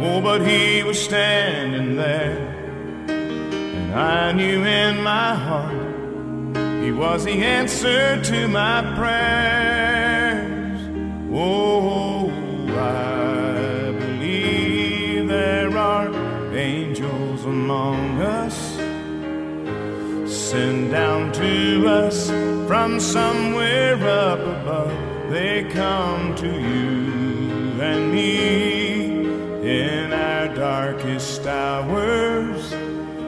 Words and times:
Oh, 0.00 0.20
but 0.20 0.40
he 0.46 0.82
was 0.82 1.00
standing 1.00 1.96
there. 1.96 2.38
And 3.08 3.94
I 3.94 4.32
knew 4.32 4.64
in 4.64 5.02
my 5.02 5.34
heart 5.34 6.56
he 6.82 6.90
was 6.92 7.24
the 7.24 7.42
answer 7.42 8.20
to 8.22 8.48
my 8.48 8.82
prayers. 8.96 10.80
Oh, 11.32 12.30
I 12.70 13.92
believe 13.92 15.28
there 15.28 15.76
are 15.76 16.10
angels 16.54 17.44
among 17.44 18.20
us. 18.20 18.56
Sent 20.32 20.90
down 20.90 21.32
to 21.32 21.86
us 21.86 22.28
from 22.66 23.00
somewhere 23.00 23.96
up 24.06 24.40
above. 24.40 24.92
They 25.30 25.64
come 25.72 26.34
to 26.36 26.46
you 26.46 26.71
hours 31.82 32.70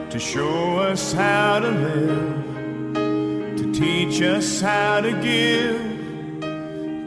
to 0.09 0.17
show 0.17 0.77
us 0.79 1.11
how 1.11 1.59
to 1.59 1.69
live, 1.69 2.93
to 3.57 3.73
teach 3.73 4.21
us 4.21 4.61
how 4.61 5.01
to 5.01 5.11
give, 5.11 5.81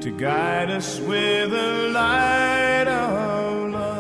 to 0.02 0.10
guide 0.18 0.70
us 0.70 1.00
with 1.00 1.50
the 1.50 1.90
light 1.94 2.86
of 2.86 3.70
love. 3.70 3.98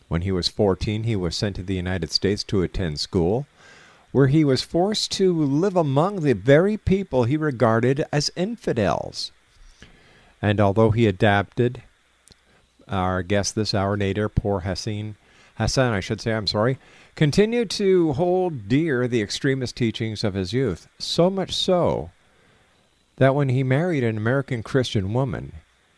When 0.09 0.23
he 0.23 0.31
was 0.31 0.49
14, 0.49 1.03
he 1.03 1.15
was 1.15 1.35
sent 1.35 1.55
to 1.55 1.63
the 1.63 1.75
United 1.75 2.11
States 2.11 2.43
to 2.45 2.61
attend 2.61 2.99
school, 2.99 3.47
where 4.11 4.27
he 4.27 4.43
was 4.43 4.61
forced 4.61 5.11
to 5.11 5.33
live 5.33 5.75
among 5.75 6.21
the 6.21 6.33
very 6.33 6.77
people 6.77 7.23
he 7.23 7.37
regarded 7.37 8.03
as 8.11 8.31
infidels. 8.35 9.31
And 10.41 10.59
although 10.59 10.91
he 10.91 11.07
adapted, 11.07 11.83
our 12.87 13.23
guest 13.23 13.55
this 13.55 13.73
hour, 13.73 13.97
Nader 13.97 14.29
Pourhassan, 14.29 15.15
Hassan, 15.55 15.93
I 15.93 15.99
should 15.99 16.19
say, 16.19 16.33
I'm 16.33 16.47
sorry, 16.47 16.77
continued 17.15 17.69
to 17.71 18.13
hold 18.13 18.67
dear 18.67 19.07
the 19.07 19.21
extremist 19.21 19.75
teachings 19.75 20.23
of 20.23 20.33
his 20.33 20.53
youth, 20.53 20.87
so 20.97 21.29
much 21.29 21.53
so 21.53 22.09
that 23.17 23.35
when 23.35 23.49
he 23.49 23.63
married 23.63 24.03
an 24.03 24.17
American 24.17 24.63
Christian 24.63 25.13
woman, 25.13 25.53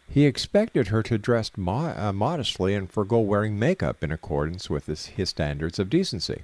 he 0.10 0.26
expected 0.26 0.90
her 0.90 1.02
to 1.04 1.18
dress 1.18 1.52
mo- 1.56 1.94
uh, 1.98 2.12
modestly 2.12 2.76
and 2.76 2.92
forego 2.92 3.20
wearing 3.20 3.58
makeup 3.58 4.04
in 4.04 4.12
accordance 4.12 4.70
with 4.70 4.88
his, 4.88 5.08
his 5.08 5.30
standards 5.30 5.80
of 5.80 5.90
decency. 5.90 6.44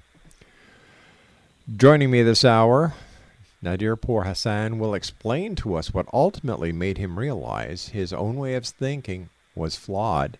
Joining 1.75 2.10
me 2.10 2.24
this 2.24 2.44
hour, 2.44 2.94
Nader 3.63 3.95
Pourhassan 3.95 4.80
will 4.80 4.94
explain 4.94 5.56
to 5.57 5.75
us 5.75 5.94
what 5.94 6.07
ultimately 6.12 6.71
made 6.71 6.98
him 6.98 7.19
realize 7.19 7.89
his 7.89 8.12
own 8.12 8.38
way 8.38 8.56
of 8.56 8.66
thinking 8.66 9.30
was 9.56 9.75
flawed, 9.75 10.39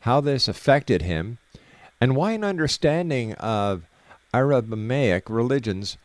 how 0.00 0.20
this 0.20 0.48
affected 0.48 1.02
him, 1.02 1.38
and 2.00 2.14
why 2.14 2.32
an 2.32 2.44
understanding 2.44 3.32
of 3.34 3.84
Abrahamic 4.34 5.30
religions 5.30 5.96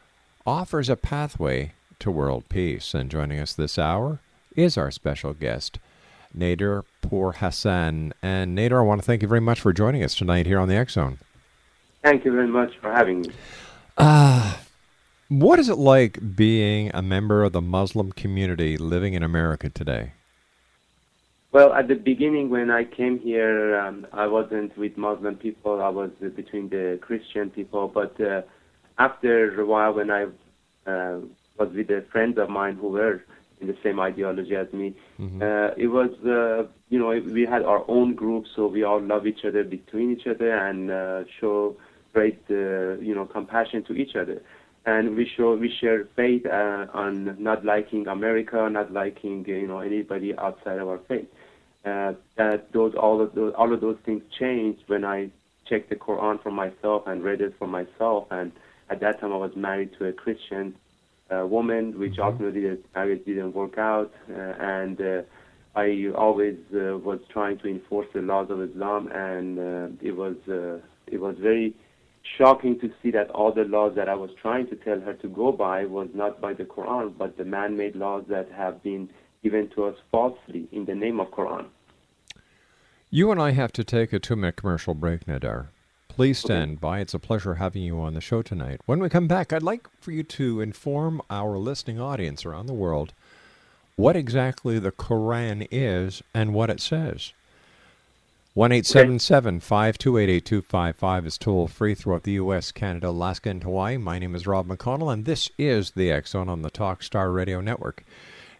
offers 0.45 0.89
a 0.89 0.95
pathway 0.95 1.73
to 1.99 2.09
world 2.09 2.47
peace. 2.47 2.93
And 2.93 3.11
joining 3.11 3.39
us 3.39 3.53
this 3.53 3.77
hour 3.77 4.19
is 4.55 4.77
our 4.77 4.91
special 4.91 5.33
guest, 5.33 5.79
Nader 6.37 6.83
Pourhassan. 7.01 8.13
And 8.21 8.57
Nader, 8.57 8.79
I 8.79 8.83
want 8.83 9.01
to 9.01 9.05
thank 9.05 9.21
you 9.21 9.27
very 9.27 9.41
much 9.41 9.59
for 9.59 9.73
joining 9.73 10.03
us 10.03 10.15
tonight 10.15 10.45
here 10.45 10.59
on 10.59 10.69
the 10.69 10.85
Zone. 10.87 11.17
Thank 12.03 12.23
you 12.23 12.31
very 12.31 12.47
much 12.47 12.77
for 12.77 12.91
having 12.91 13.21
me. 13.21 13.31
Uh, 13.97 14.55
what 15.29 15.59
is 15.59 15.69
it 15.69 15.77
like 15.77 16.35
being 16.35 16.91
a 16.93 17.01
member 17.01 17.43
of 17.43 17.53
the 17.53 17.61
Muslim 17.61 18.11
community 18.11 18.77
living 18.77 19.13
in 19.13 19.23
America 19.23 19.69
today? 19.69 20.13
Well, 21.51 21.71
at 21.73 21.87
the 21.87 21.95
beginning, 21.95 22.49
when 22.49 22.69
I 22.69 22.83
came 22.83 23.17
here, 23.17 23.79
um, 23.79 24.05
I 24.11 24.27
wasn't 24.27 24.77
with 24.77 24.97
Muslim 24.97 25.35
people. 25.37 25.81
I 25.81 25.87
was 25.87 26.11
between 26.35 26.67
the 26.67 26.99
Christian 27.01 27.49
people. 27.49 27.87
But 27.87 28.19
uh, 28.19 28.41
after 28.97 29.61
a 29.61 29.65
while, 29.65 29.93
when 29.93 30.11
I 30.11 30.23
uh, 30.85 31.19
was 31.57 31.69
with 31.73 31.89
a 31.89 32.03
friend 32.11 32.37
of 32.37 32.49
mine 32.49 32.75
who 32.75 32.89
were 32.89 33.23
in 33.61 33.67
the 33.67 33.77
same 33.83 33.99
ideology 33.99 34.55
as 34.55 34.71
me. 34.73 34.95
Mm-hmm. 35.19 35.41
Uh, 35.41 35.69
it 35.77 35.87
was, 35.87 36.11
uh, 36.25 36.67
you 36.89 36.99
know, 36.99 37.09
we 37.31 37.45
had 37.45 37.63
our 37.63 37.85
own 37.87 38.15
group, 38.15 38.45
so 38.55 38.67
we 38.67 38.83
all 38.83 39.01
love 39.01 39.25
each 39.25 39.45
other 39.45 39.63
between 39.63 40.11
each 40.11 40.27
other 40.27 40.51
and 40.51 40.91
uh, 40.91 41.23
show 41.39 41.77
great, 42.15 42.39
uh, 42.49 42.97
you 43.07 43.13
know, 43.13 43.25
compassion 43.25 43.83
to 43.83 43.93
each 43.93 44.15
other. 44.15 44.41
And 44.85 45.15
we 45.17 45.29
show 45.35 45.55
we 45.55 45.71
share 45.81 46.07
faith 46.15 46.45
uh, 46.45 46.85
on 46.93 47.35
not 47.41 47.65
liking 47.65 48.07
America, 48.07 48.69
not 48.71 48.91
liking 48.91 49.43
you 49.47 49.67
know 49.67 49.79
anybody 49.79 50.29
outside 50.37 50.77
of 50.79 50.87
our 50.87 51.01
faith. 51.09 51.27
Uh, 51.83 52.13
that 52.37 52.71
those 52.71 52.93
all 52.95 53.19
of 53.21 53.33
those 53.35 53.53
all 53.57 53.73
of 53.73 53.81
those 53.81 53.97
things 54.05 54.21
changed 54.39 54.83
when 54.87 55.03
I 55.03 55.31
checked 55.69 55.89
the 55.89 55.95
Quran 55.95 56.41
for 56.43 56.51
myself 56.51 57.03
and 57.07 57.23
read 57.23 57.41
it 57.41 57.53
for 57.59 57.67
myself. 57.67 58.27
And 58.29 58.51
at 58.91 58.99
that 59.01 59.19
time, 59.19 59.33
I 59.33 59.37
was 59.37 59.55
married 59.55 59.91
to 59.97 60.05
a 60.05 60.13
Christian 60.13 60.75
uh, 61.33 61.45
woman, 61.47 61.97
which 61.99 62.13
mm-hmm. 62.13 62.29
ultimately 62.29 62.61
the 62.61 62.79
marriage 62.93 63.25
didn't 63.25 63.53
work 63.55 63.77
out. 63.79 64.11
Uh, 64.29 64.53
and 64.77 65.01
uh, 65.01 65.21
I 65.75 65.87
always 66.15 66.57
uh, 66.73 66.97
was 67.09 67.19
trying 67.33 67.57
to 67.59 67.67
enforce 67.67 68.07
the 68.13 68.21
laws 68.21 68.47
of 68.51 68.61
Islam, 68.61 69.09
and 69.11 69.57
uh, 69.57 69.87
it 70.09 70.15
was 70.15 70.35
uh, 70.47 70.77
it 71.07 71.19
was 71.19 71.35
very 71.39 71.73
shocking 72.37 72.79
to 72.79 72.91
see 73.01 73.11
that 73.11 73.29
all 73.31 73.51
the 73.51 73.63
laws 73.63 73.93
that 73.95 74.09
I 74.09 74.15
was 74.15 74.29
trying 74.41 74.67
to 74.67 74.75
tell 74.75 74.99
her 74.99 75.13
to 75.13 75.27
go 75.27 75.51
by 75.51 75.85
was 75.85 76.09
not 76.13 76.41
by 76.41 76.53
the 76.53 76.63
Quran, 76.63 77.17
but 77.17 77.37
the 77.37 77.45
man-made 77.45 77.95
laws 77.95 78.23
that 78.29 78.51
have 78.51 78.81
been 78.83 79.09
given 79.43 79.69
to 79.75 79.85
us 79.85 79.95
falsely 80.11 80.67
in 80.71 80.85
the 80.85 80.95
name 80.95 81.19
of 81.19 81.27
Quran. 81.29 81.65
You 83.09 83.31
and 83.31 83.41
I 83.41 83.51
have 83.51 83.71
to 83.73 83.83
take 83.83 84.11
a 84.11 84.19
two-minute 84.19 84.55
commercial 84.55 84.93
break, 84.93 85.25
Nader. 85.25 85.67
Please 86.07 86.39
stand 86.39 86.71
okay. 86.71 86.79
by. 86.79 86.99
It's 86.99 87.13
a 87.13 87.19
pleasure 87.19 87.55
having 87.55 87.83
you 87.83 87.99
on 87.99 88.13
the 88.13 88.21
show 88.21 88.41
tonight. 88.41 88.81
When 88.85 88.99
we 88.99 89.09
come 89.09 89.27
back, 89.27 89.51
I'd 89.51 89.63
like 89.63 89.87
for 89.99 90.11
you 90.11 90.23
to 90.23 90.61
inform 90.61 91.21
our 91.29 91.57
listening 91.57 91.99
audience 91.99 92.45
around 92.45 92.67
the 92.67 92.73
world 92.73 93.13
what 93.95 94.15
exactly 94.15 94.79
the 94.79 94.91
Quran 94.91 95.67
is 95.71 96.21
and 96.33 96.53
what 96.53 96.69
it 96.69 96.79
says. 96.79 97.33
1 98.55 98.71
877 98.71 99.59
528 99.59 100.29
8255 100.29 101.25
is 101.25 101.37
toll 101.37 101.67
free 101.67 101.93
throughout 101.93 102.23
the 102.23 102.31
U.S., 102.31 102.71
Canada, 102.71 103.09
Alaska, 103.09 103.49
and 103.49 103.61
Hawaii. 103.61 103.97
My 103.97 104.17
name 104.17 104.33
is 104.33 104.47
Rob 104.47 104.69
McConnell, 104.69 105.11
and 105.11 105.25
this 105.25 105.51
is 105.57 105.91
the 105.91 106.23
Zone 106.25 106.47
on 106.47 106.61
the 106.61 106.71
Talkstar 106.71 107.35
Radio 107.35 107.59
Network. 107.59 108.05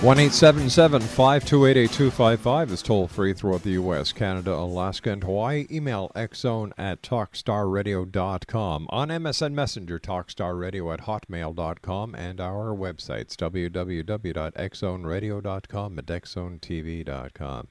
One 0.07 0.19
eight 0.19 0.31
seven 0.31 0.69
seven 0.69 1.01
five 1.01 1.43
two 1.43 1.65
eight 1.65 1.75
eight 1.75 1.91
two 1.91 2.11
five 2.11 2.39
five 2.39 2.71
is 2.71 2.81
toll 2.81 3.09
free 3.09 3.33
throughout 3.33 3.63
the 3.63 3.71
U.S., 3.71 4.13
Canada, 4.13 4.53
Alaska, 4.53 5.11
and 5.11 5.21
Hawaii. 5.21 5.67
Email 5.69 6.13
xzone 6.15 6.71
at 6.77 7.01
talkstarradio.com. 7.01 8.87
On 8.89 9.09
MSN 9.09 9.51
Messenger, 9.51 9.99
talkstarradio 9.99 10.93
at 10.93 11.01
hotmail.com, 11.01 12.15
and 12.15 12.39
our 12.39 12.73
websites, 12.73 13.35
www.xzoneradio.com 13.35 15.99
and 15.99 16.07
xzonetv.com. 16.07 17.67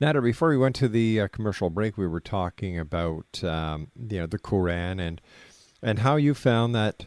Nader, 0.00 0.22
before 0.22 0.48
we 0.48 0.56
went 0.56 0.76
to 0.76 0.88
the 0.88 1.20
uh, 1.20 1.28
commercial 1.28 1.68
break, 1.68 1.98
we 1.98 2.06
were 2.06 2.20
talking 2.20 2.78
about 2.78 3.44
um, 3.44 3.88
you 4.08 4.20
know 4.20 4.26
the 4.26 4.38
Quran 4.38 4.98
and 4.98 5.20
and 5.82 5.98
how 5.98 6.16
you 6.16 6.32
found 6.32 6.74
that 6.74 7.04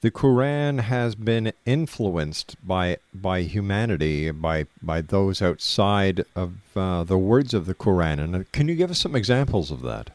the 0.00 0.10
Quran 0.10 0.80
has 0.80 1.14
been 1.14 1.52
influenced 1.66 2.56
by 2.66 2.98
by 3.12 3.42
humanity, 3.42 4.30
by 4.30 4.66
by 4.82 5.00
those 5.00 5.42
outside 5.42 6.24
of 6.34 6.54
uh, 6.76 7.04
the 7.04 7.18
words 7.18 7.52
of 7.52 7.66
the 7.66 7.74
Quran. 7.74 8.18
And 8.18 8.36
uh, 8.36 8.44
can 8.52 8.68
you 8.68 8.74
give 8.74 8.90
us 8.90 8.98
some 8.98 9.14
examples 9.14 9.70
of 9.70 9.82
that? 9.82 10.10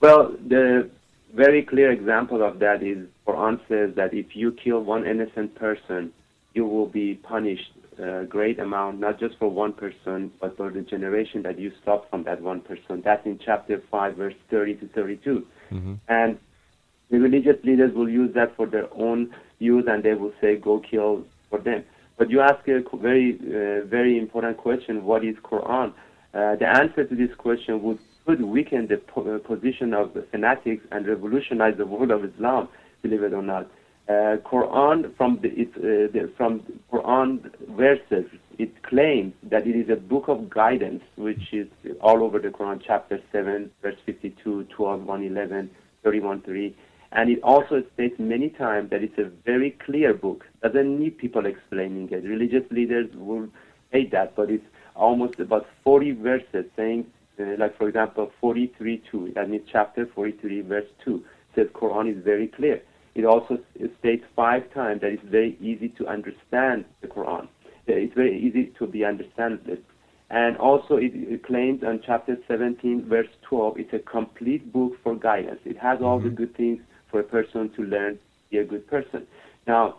Well, 0.00 0.34
the 0.46 0.90
very 1.34 1.62
clear 1.62 1.90
example 1.90 2.42
of 2.42 2.58
that 2.60 2.82
is 2.82 3.08
Quran 3.26 3.60
says 3.68 3.94
that 3.96 4.14
if 4.14 4.36
you 4.36 4.52
kill 4.52 4.80
one 4.80 5.06
innocent 5.06 5.54
person, 5.54 6.12
you 6.54 6.66
will 6.66 6.86
be 6.86 7.14
punished 7.14 7.72
a 7.98 8.24
great 8.24 8.58
amount, 8.58 9.00
not 9.00 9.18
just 9.18 9.38
for 9.38 9.48
one 9.48 9.72
person, 9.72 10.32
but 10.40 10.56
for 10.56 10.70
the 10.70 10.80
generation 10.82 11.42
that 11.42 11.58
you 11.58 11.72
stop 11.82 12.08
from 12.10 12.24
that 12.24 12.40
one 12.40 12.60
person. 12.60 13.02
That's 13.04 13.24
in 13.26 13.38
chapter 13.44 13.82
5, 13.90 14.16
verse 14.16 14.34
30 14.50 14.74
to 14.76 14.88
32. 14.88 15.46
Mm-hmm. 15.70 15.94
And 16.08 16.38
the 17.12 17.18
religious 17.18 17.62
leaders 17.62 17.92
will 17.94 18.08
use 18.08 18.34
that 18.34 18.56
for 18.56 18.66
their 18.66 18.88
own 18.94 19.30
use 19.58 19.84
and 19.86 20.02
they 20.02 20.14
will 20.14 20.32
say, 20.40 20.56
go 20.56 20.80
kill 20.80 21.24
for 21.50 21.60
them. 21.60 21.84
But 22.16 22.30
you 22.30 22.40
ask 22.40 22.66
a 22.66 22.80
very, 22.96 23.38
uh, 23.38 23.84
very 23.86 24.18
important 24.18 24.56
question 24.56 25.04
what 25.04 25.22
is 25.22 25.36
Quran? 25.44 25.92
Uh, 26.34 26.56
the 26.56 26.66
answer 26.66 27.04
to 27.04 27.14
this 27.14 27.34
question 27.36 27.82
would 27.82 27.98
could 28.24 28.42
weaken 28.42 28.86
the 28.86 28.96
po- 28.96 29.34
uh, 29.34 29.38
position 29.46 29.92
of 29.92 30.14
the 30.14 30.22
fanatics 30.30 30.84
and 30.92 31.06
revolutionize 31.06 31.76
the 31.76 31.84
world 31.84 32.10
of 32.10 32.24
Islam, 32.24 32.68
believe 33.02 33.22
it 33.22 33.34
or 33.34 33.42
not. 33.42 33.66
Uh, 34.08 34.36
Quran 34.50 35.14
from 35.16 35.40
the, 35.42 35.48
it, 35.48 35.70
uh, 35.76 36.10
the, 36.12 36.30
from 36.36 36.62
Quran 36.92 37.50
verses, 37.70 38.26
it 38.58 38.82
claims 38.84 39.34
that 39.50 39.66
it 39.66 39.76
is 39.76 39.90
a 39.90 39.96
book 39.96 40.28
of 40.28 40.48
guidance, 40.48 41.02
which 41.16 41.52
is 41.52 41.66
all 42.00 42.22
over 42.22 42.38
the 42.38 42.48
Quran, 42.48 42.80
chapter 42.84 43.20
7, 43.32 43.70
verse 43.82 43.96
52, 44.06 44.64
12, 44.64 45.00
111, 45.00 45.70
31, 46.04 46.42
3. 46.42 46.76
And 47.12 47.30
it 47.30 47.42
also 47.42 47.82
states 47.92 48.18
many 48.18 48.48
times 48.48 48.90
that 48.90 49.02
it's 49.02 49.18
a 49.18 49.30
very 49.44 49.72
clear 49.84 50.14
book. 50.14 50.46
Doesn't 50.62 50.98
need 50.98 51.18
people 51.18 51.44
explaining 51.44 52.08
it. 52.10 52.24
Religious 52.24 52.64
leaders 52.70 53.10
will 53.14 53.48
hate 53.90 54.10
that, 54.12 54.34
but 54.34 54.50
it's 54.50 54.64
almost 54.96 55.38
about 55.38 55.66
40 55.84 56.12
verses 56.12 56.64
saying, 56.74 57.06
uh, 57.38 57.56
like 57.58 57.76
for 57.76 57.88
example, 57.88 58.32
43, 58.40 59.02
2. 59.10 59.32
That 59.34 59.50
means 59.50 59.68
chapter 59.70 60.06
43, 60.06 60.62
verse 60.62 60.86
2 61.04 61.22
says 61.54 61.66
Quran 61.74 62.16
is 62.16 62.24
very 62.24 62.48
clear. 62.48 62.80
It 63.14 63.26
also 63.26 63.58
states 63.98 64.24
five 64.34 64.72
times 64.72 65.02
that 65.02 65.12
it's 65.12 65.22
very 65.22 65.58
easy 65.60 65.90
to 65.90 66.06
understand 66.06 66.86
the 67.02 67.08
Quran. 67.08 67.46
It's 67.86 68.14
very 68.14 68.38
easy 68.40 68.72
to 68.78 68.86
be 68.86 69.04
understood. 69.04 69.82
And 70.30 70.56
also 70.56 70.96
it, 70.96 71.12
it, 71.14 71.44
claims 71.44 71.82
on 71.82 72.00
chapter 72.06 72.38
17, 72.48 73.06
verse 73.06 73.28
12, 73.42 73.80
it's 73.80 73.92
a 73.92 73.98
complete 73.98 74.72
book 74.72 74.94
for 75.02 75.14
guidance. 75.14 75.60
It 75.66 75.76
has 75.76 76.00
all 76.00 76.18
mm-hmm. 76.18 76.28
the 76.28 76.34
good 76.34 76.56
things 76.56 76.80
for 77.12 77.20
a 77.20 77.24
person 77.24 77.70
to 77.76 77.82
learn 77.82 78.18
be 78.50 78.58
a 78.58 78.64
good 78.64 78.86
person. 78.88 79.26
Now, 79.68 79.98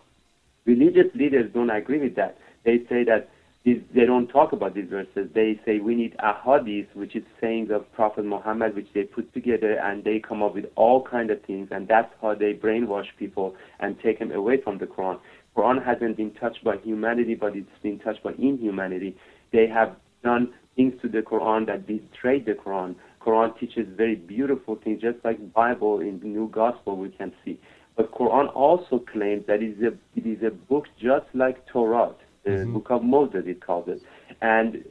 religious 0.66 1.14
leaders 1.16 1.50
don't 1.54 1.70
agree 1.70 2.00
with 2.00 2.16
that. 2.16 2.38
They 2.66 2.80
say 2.90 3.06
that 3.06 3.30
they 3.66 4.06
don't 4.06 4.28
talk 4.28 4.52
about 4.52 4.74
these 4.74 4.90
verses. 4.90 5.30
They 5.34 5.58
say 5.66 5.80
we 5.80 5.96
need 5.96 6.18
ahadith, 6.18 6.88
which 6.96 7.16
is 7.16 7.24
sayings 7.40 7.72
of 7.72 7.90
Prophet 7.94 8.26
Muhammad, 8.26 8.76
which 8.76 8.90
they 8.94 9.04
put 9.04 9.34
together 9.34 9.80
and 9.80 10.04
they 10.04 10.20
come 10.20 10.44
up 10.44 10.54
with 10.54 10.66
all 10.76 11.02
kind 11.02 11.32
of 11.32 11.42
things, 11.44 11.70
and 11.72 11.88
that's 11.88 12.14
how 12.22 12.36
they 12.36 12.54
brainwash 12.54 13.08
people 13.18 13.56
and 13.80 13.98
take 14.02 14.20
them 14.20 14.34
away 14.34 14.60
from 14.62 14.80
the 14.80 14.86
Quran. 14.86 15.18
Quran 15.56 15.84
hasn't 15.84 16.18
been 16.18 16.32
touched 16.32 16.64
by 16.64 16.76
humanity, 16.78 17.36
but 17.36 17.56
it's 17.56 17.70
been 17.82 18.00
touched 18.00 18.24
by 18.24 18.34
inhumanity. 18.38 19.16
They 19.54 19.68
have 19.68 19.96
done 20.24 20.54
things 20.76 21.00
to 21.02 21.08
the 21.08 21.22
Quran 21.22 21.68
that 21.68 21.88
betrayed 21.88 22.46
the 22.46 22.54
Quran. 22.54 22.96
Quran 23.26 23.58
teaches 23.60 23.88
very 23.96 24.16
beautiful 24.16 24.76
things, 24.76 25.02
just 25.02 25.18
like 25.24 25.54
Bible 25.54 26.02
in 26.02 26.20
the 26.20 26.28
New 26.28 26.50
Gospel 26.50 26.98
we 26.98 27.10
can 27.10 27.32
see. 27.44 27.60
But 27.96 28.12
Quran 28.12 28.54
also 28.54 29.00
claims 29.00 29.46
that 29.48 29.62
it 29.62 29.78
is 29.78 29.84
a, 29.84 29.94
it 30.16 30.26
is 30.26 30.44
a 30.44 30.52
book 30.52 30.86
just 31.00 31.26
like 31.34 31.66
Torah, 31.68 32.14
the 32.44 32.52
mm-hmm. 32.52 32.74
book 32.74 32.88
of 32.90 33.04
Moses, 33.04 33.44
it 33.46 33.66
calls 33.66 33.88
it. 33.88 34.02
And 34.42 34.84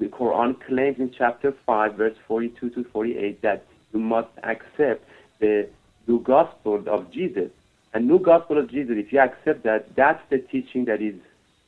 the 0.00 0.06
Quran 0.06 0.56
claims 0.66 0.98
in 0.98 1.12
chapter 1.16 1.54
5, 1.66 1.94
verse 1.94 2.16
42 2.26 2.70
to 2.70 2.84
48, 2.92 3.42
that 3.42 3.66
you 3.92 4.00
must 4.00 4.28
accept 4.42 5.04
the 5.40 5.68
new 6.06 6.20
gospel 6.20 6.82
of 6.88 7.10
Jesus. 7.12 7.50
And 7.94 8.08
new 8.08 8.18
gospel 8.18 8.58
of 8.58 8.70
Jesus, 8.70 8.94
if 8.96 9.12
you 9.12 9.20
accept 9.20 9.62
that, 9.64 9.94
that's 9.94 10.22
the 10.30 10.38
teaching 10.38 10.84
that 10.86 11.00
is 11.00 11.14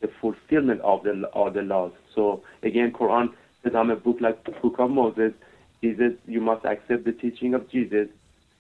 the 0.01 0.11
fulfillment 0.21 0.81
of 0.81 1.03
the 1.03 1.29
of 1.35 1.55
the 1.55 1.63
laws. 1.63 1.93
So 2.15 2.43
again, 2.63 2.93
Quran 2.93 3.33
says, 3.63 3.75
"I'm 3.75 3.91
a 3.91 3.97
book 3.97 4.19
like 4.21 4.45
the 4.45 4.53
book 4.53 4.77
of 4.79 4.91
Moses." 4.91 5.33
Jesus, 5.83 6.13
you 6.27 6.41
must 6.41 6.65
accept 6.65 7.05
the 7.05 7.13
teaching 7.13 7.55
of 7.55 7.69
Jesus. 7.71 8.09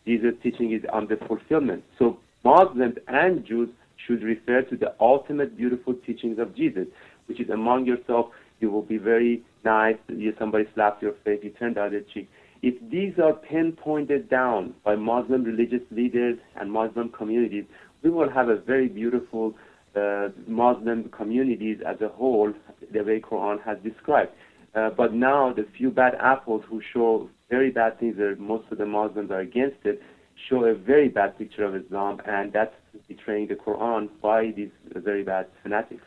Jesus' 0.06 0.34
teaching 0.42 0.72
is 0.72 0.82
on 0.92 1.06
the 1.06 1.16
fulfillment. 1.28 1.84
So 1.98 2.18
Muslims 2.44 2.96
and 3.08 3.44
Jews 3.44 3.68
should 4.06 4.22
refer 4.22 4.62
to 4.62 4.76
the 4.76 4.94
ultimate 5.00 5.56
beautiful 5.56 5.94
teachings 5.94 6.38
of 6.38 6.54
Jesus, 6.56 6.86
which 7.26 7.40
is 7.40 7.50
among 7.50 7.86
yourself, 7.86 8.30
you 8.60 8.70
will 8.70 8.82
be 8.82 8.98
very 8.98 9.42
nice. 9.64 9.96
You, 10.08 10.34
somebody 10.38 10.64
slaps 10.74 11.02
your 11.02 11.14
face, 11.24 11.40
you 11.42 11.50
turn 11.50 11.74
the 11.74 11.82
other 11.82 12.00
cheek. 12.00 12.28
If 12.62 12.74
these 12.90 13.14
are 13.22 13.32
pinpointed 13.32 14.28
down 14.28 14.74
by 14.84 14.96
Muslim 14.96 15.44
religious 15.44 15.82
leaders 15.90 16.38
and 16.56 16.70
Muslim 16.70 17.08
communities, 17.10 17.64
we 18.02 18.10
will 18.10 18.30
have 18.30 18.48
a 18.48 18.56
very 18.56 18.88
beautiful 18.88 19.54
uh, 19.96 20.28
Muslim 20.46 21.08
communities 21.10 21.78
as 21.86 22.00
a 22.00 22.08
whole, 22.08 22.52
the 22.92 23.02
way 23.02 23.20
Quran 23.20 23.62
has 23.64 23.78
described. 23.82 24.30
Uh, 24.74 24.90
but 24.90 25.12
now 25.12 25.52
the 25.52 25.66
few 25.76 25.90
bad 25.90 26.14
apples 26.20 26.62
who 26.68 26.80
show 26.92 27.28
very 27.48 27.70
bad 27.70 27.98
things, 27.98 28.16
that 28.16 28.38
most 28.38 28.70
of 28.70 28.78
the 28.78 28.86
Muslims 28.86 29.30
are 29.30 29.40
against 29.40 29.84
it, 29.84 30.00
show 30.48 30.64
a 30.64 30.74
very 30.74 31.08
bad 31.08 31.36
picture 31.36 31.64
of 31.64 31.74
Islam, 31.74 32.20
and 32.24 32.52
that's 32.52 32.74
betraying 33.08 33.48
the 33.48 33.56
Quran 33.56 34.08
by 34.22 34.52
these 34.56 34.70
very 34.94 35.24
bad 35.24 35.46
fanatics. 35.62 36.04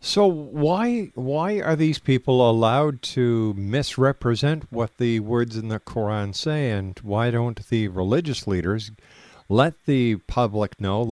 So 0.00 0.26
why 0.26 1.12
why 1.14 1.60
are 1.60 1.76
these 1.76 1.98
people 1.98 2.48
allowed 2.48 3.02
to 3.02 3.54
misrepresent 3.54 4.64
what 4.70 4.96
the 4.96 5.20
words 5.20 5.56
in 5.56 5.68
the 5.68 5.78
Quran 5.78 6.34
say, 6.34 6.70
and 6.70 6.98
why 7.02 7.30
don't 7.30 7.68
the 7.68 7.88
religious 7.88 8.46
leaders 8.46 8.90
let 9.48 9.74
the 9.84 10.16
public 10.26 10.80
know? 10.80 11.10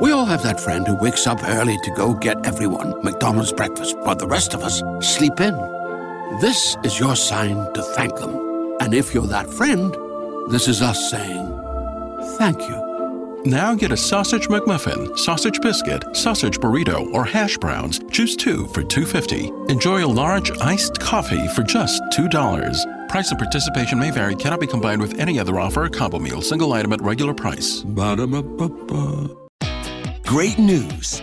We 0.00 0.10
all 0.10 0.26
have 0.26 0.42
that 0.42 0.60
friend 0.60 0.86
who 0.86 0.96
wakes 1.00 1.26
up 1.26 1.38
early 1.44 1.78
to 1.84 1.90
go 1.92 2.14
get 2.14 2.44
everyone 2.44 3.02
McDonald's 3.02 3.52
breakfast, 3.52 3.96
while 4.00 4.16
the 4.16 4.26
rest 4.26 4.54
of 4.54 4.60
us 4.60 4.82
sleep 5.00 5.40
in. 5.40 5.75
This 6.40 6.76
is 6.82 6.98
your 6.98 7.16
sign 7.16 7.54
to 7.72 7.82
thank 7.94 8.16
them, 8.16 8.76
and 8.80 8.92
if 8.92 9.14
you're 9.14 9.26
that 9.28 9.48
friend, 9.48 9.96
this 10.50 10.68
is 10.68 10.82
us 10.82 11.10
saying 11.10 11.46
thank 12.36 12.60
you. 12.60 13.42
Now 13.46 13.74
get 13.74 13.92
a 13.92 13.96
sausage 13.96 14.48
McMuffin, 14.48 15.16
sausage 15.16 15.60
biscuit, 15.60 16.04
sausage 16.14 16.58
burrito, 16.58 17.10
or 17.14 17.24
hash 17.24 17.56
browns. 17.58 18.00
Choose 18.10 18.34
two 18.36 18.66
for 18.66 18.82
$2.50. 18.82 19.70
Enjoy 19.70 20.04
a 20.04 20.06
large 20.06 20.50
iced 20.58 20.98
coffee 20.98 21.46
for 21.48 21.62
just 21.62 22.02
$2. 22.12 23.08
Price 23.08 23.30
and 23.30 23.38
participation 23.38 23.98
may 23.98 24.10
vary, 24.10 24.34
cannot 24.34 24.60
be 24.60 24.66
combined 24.66 25.00
with 25.00 25.18
any 25.20 25.38
other 25.38 25.60
offer 25.60 25.84
or 25.84 25.88
combo 25.88 26.18
meal, 26.18 26.42
single 26.42 26.72
item 26.72 26.92
at 26.92 27.00
regular 27.00 27.32
price. 27.32 27.82
Ba-da-ba-ba-ba. 27.82 29.28
Great 30.24 30.58
news! 30.58 31.22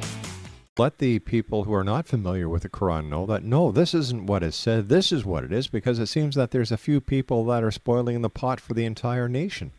Let 0.81 0.97
the 0.97 1.19
people 1.19 1.65
who 1.65 1.75
are 1.75 1.83
not 1.83 2.07
familiar 2.07 2.49
with 2.49 2.63
the 2.63 2.69
Quran 2.69 3.07
know 3.07 3.27
that 3.27 3.43
no, 3.43 3.71
this 3.71 3.93
isn't 3.93 4.25
what 4.25 4.41
is 4.41 4.55
said. 4.55 4.89
This 4.89 5.11
is 5.11 5.23
what 5.23 5.43
it 5.43 5.51
is 5.51 5.67
because 5.67 5.99
it 5.99 6.07
seems 6.07 6.33
that 6.33 6.49
there's 6.49 6.71
a 6.71 6.77
few 6.77 6.99
people 6.99 7.45
that 7.45 7.63
are 7.63 7.69
spoiling 7.69 8.19
the 8.23 8.31
pot 8.31 8.59
for 8.59 8.73
the 8.73 8.83
entire 8.83 9.29
nation. 9.29 9.73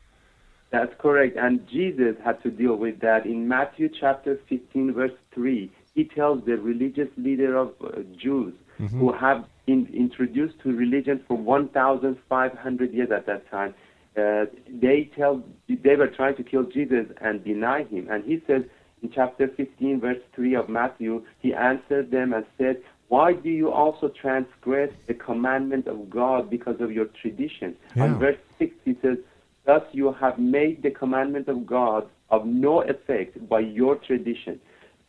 That's 0.71 0.95
correct. 1.01 1.37
And 1.37 1.67
Jesus 1.69 2.15
had 2.25 2.41
to 2.45 2.53
deal 2.53 2.77
with 2.77 3.01
that. 3.01 3.27
In 3.27 3.49
Matthew 3.49 3.89
chapter 3.89 4.39
15, 4.49 4.93
verse 4.93 5.11
3, 5.35 5.73
he 5.93 6.05
tells 6.05 6.45
the 6.45 6.57
religious 6.57 7.09
leader 7.17 7.57
of 7.57 7.73
uh, 7.83 8.03
Jews 8.17 8.55
mm-hmm. 8.79 9.01
who 9.01 9.13
have 9.13 9.45
been 9.67 9.89
introduced 9.93 10.61
to 10.63 10.69
religion 10.73 11.25
for 11.27 11.37
1,500 11.37 12.95
years 12.95 13.11
at 13.11 13.27
that 13.27 13.51
time. 13.51 13.75
Uh, 14.17 14.45
they 14.69 15.11
tell 15.17 15.43
they 15.69 15.97
were 15.97 16.07
trying 16.07 16.37
to 16.37 16.45
kill 16.45 16.63
Jesus 16.63 17.07
and 17.21 17.43
deny 17.43 17.83
him, 17.83 18.07
and 18.09 18.25
he 18.25 18.41
says 18.47 18.63
in 19.03 19.11
chapter 19.11 19.49
15, 19.49 20.01
verse 20.01 20.19
3 20.35 20.55
of 20.55 20.69
Matthew, 20.69 21.25
he 21.41 21.53
answered 21.53 22.11
them 22.11 22.33
and 22.33 22.47
said, 22.57 22.81
Why 23.09 23.33
do 23.33 23.51
you 23.51 23.71
also 23.73 24.09
transgress 24.09 24.91
the 25.09 25.15
commandment 25.15 25.89
of 25.89 26.09
God 26.09 26.49
because 26.49 26.81
of 26.81 26.93
your 26.93 27.07
tradition? 27.07 27.77
Yeah. 27.97 28.05
On 28.05 28.19
verse 28.19 28.39
6, 28.59 28.75
he 28.85 28.97
says, 29.03 29.19
Thus 29.65 29.83
you 29.93 30.13
have 30.13 30.39
made 30.39 30.83
the 30.83 30.91
commandment 30.91 31.49
of 31.49 31.67
God 31.67 32.09
of 32.31 32.47
no 32.47 32.83
effect 32.83 33.49
by 33.49 33.61
your 33.61 33.97
tradition. 33.97 34.61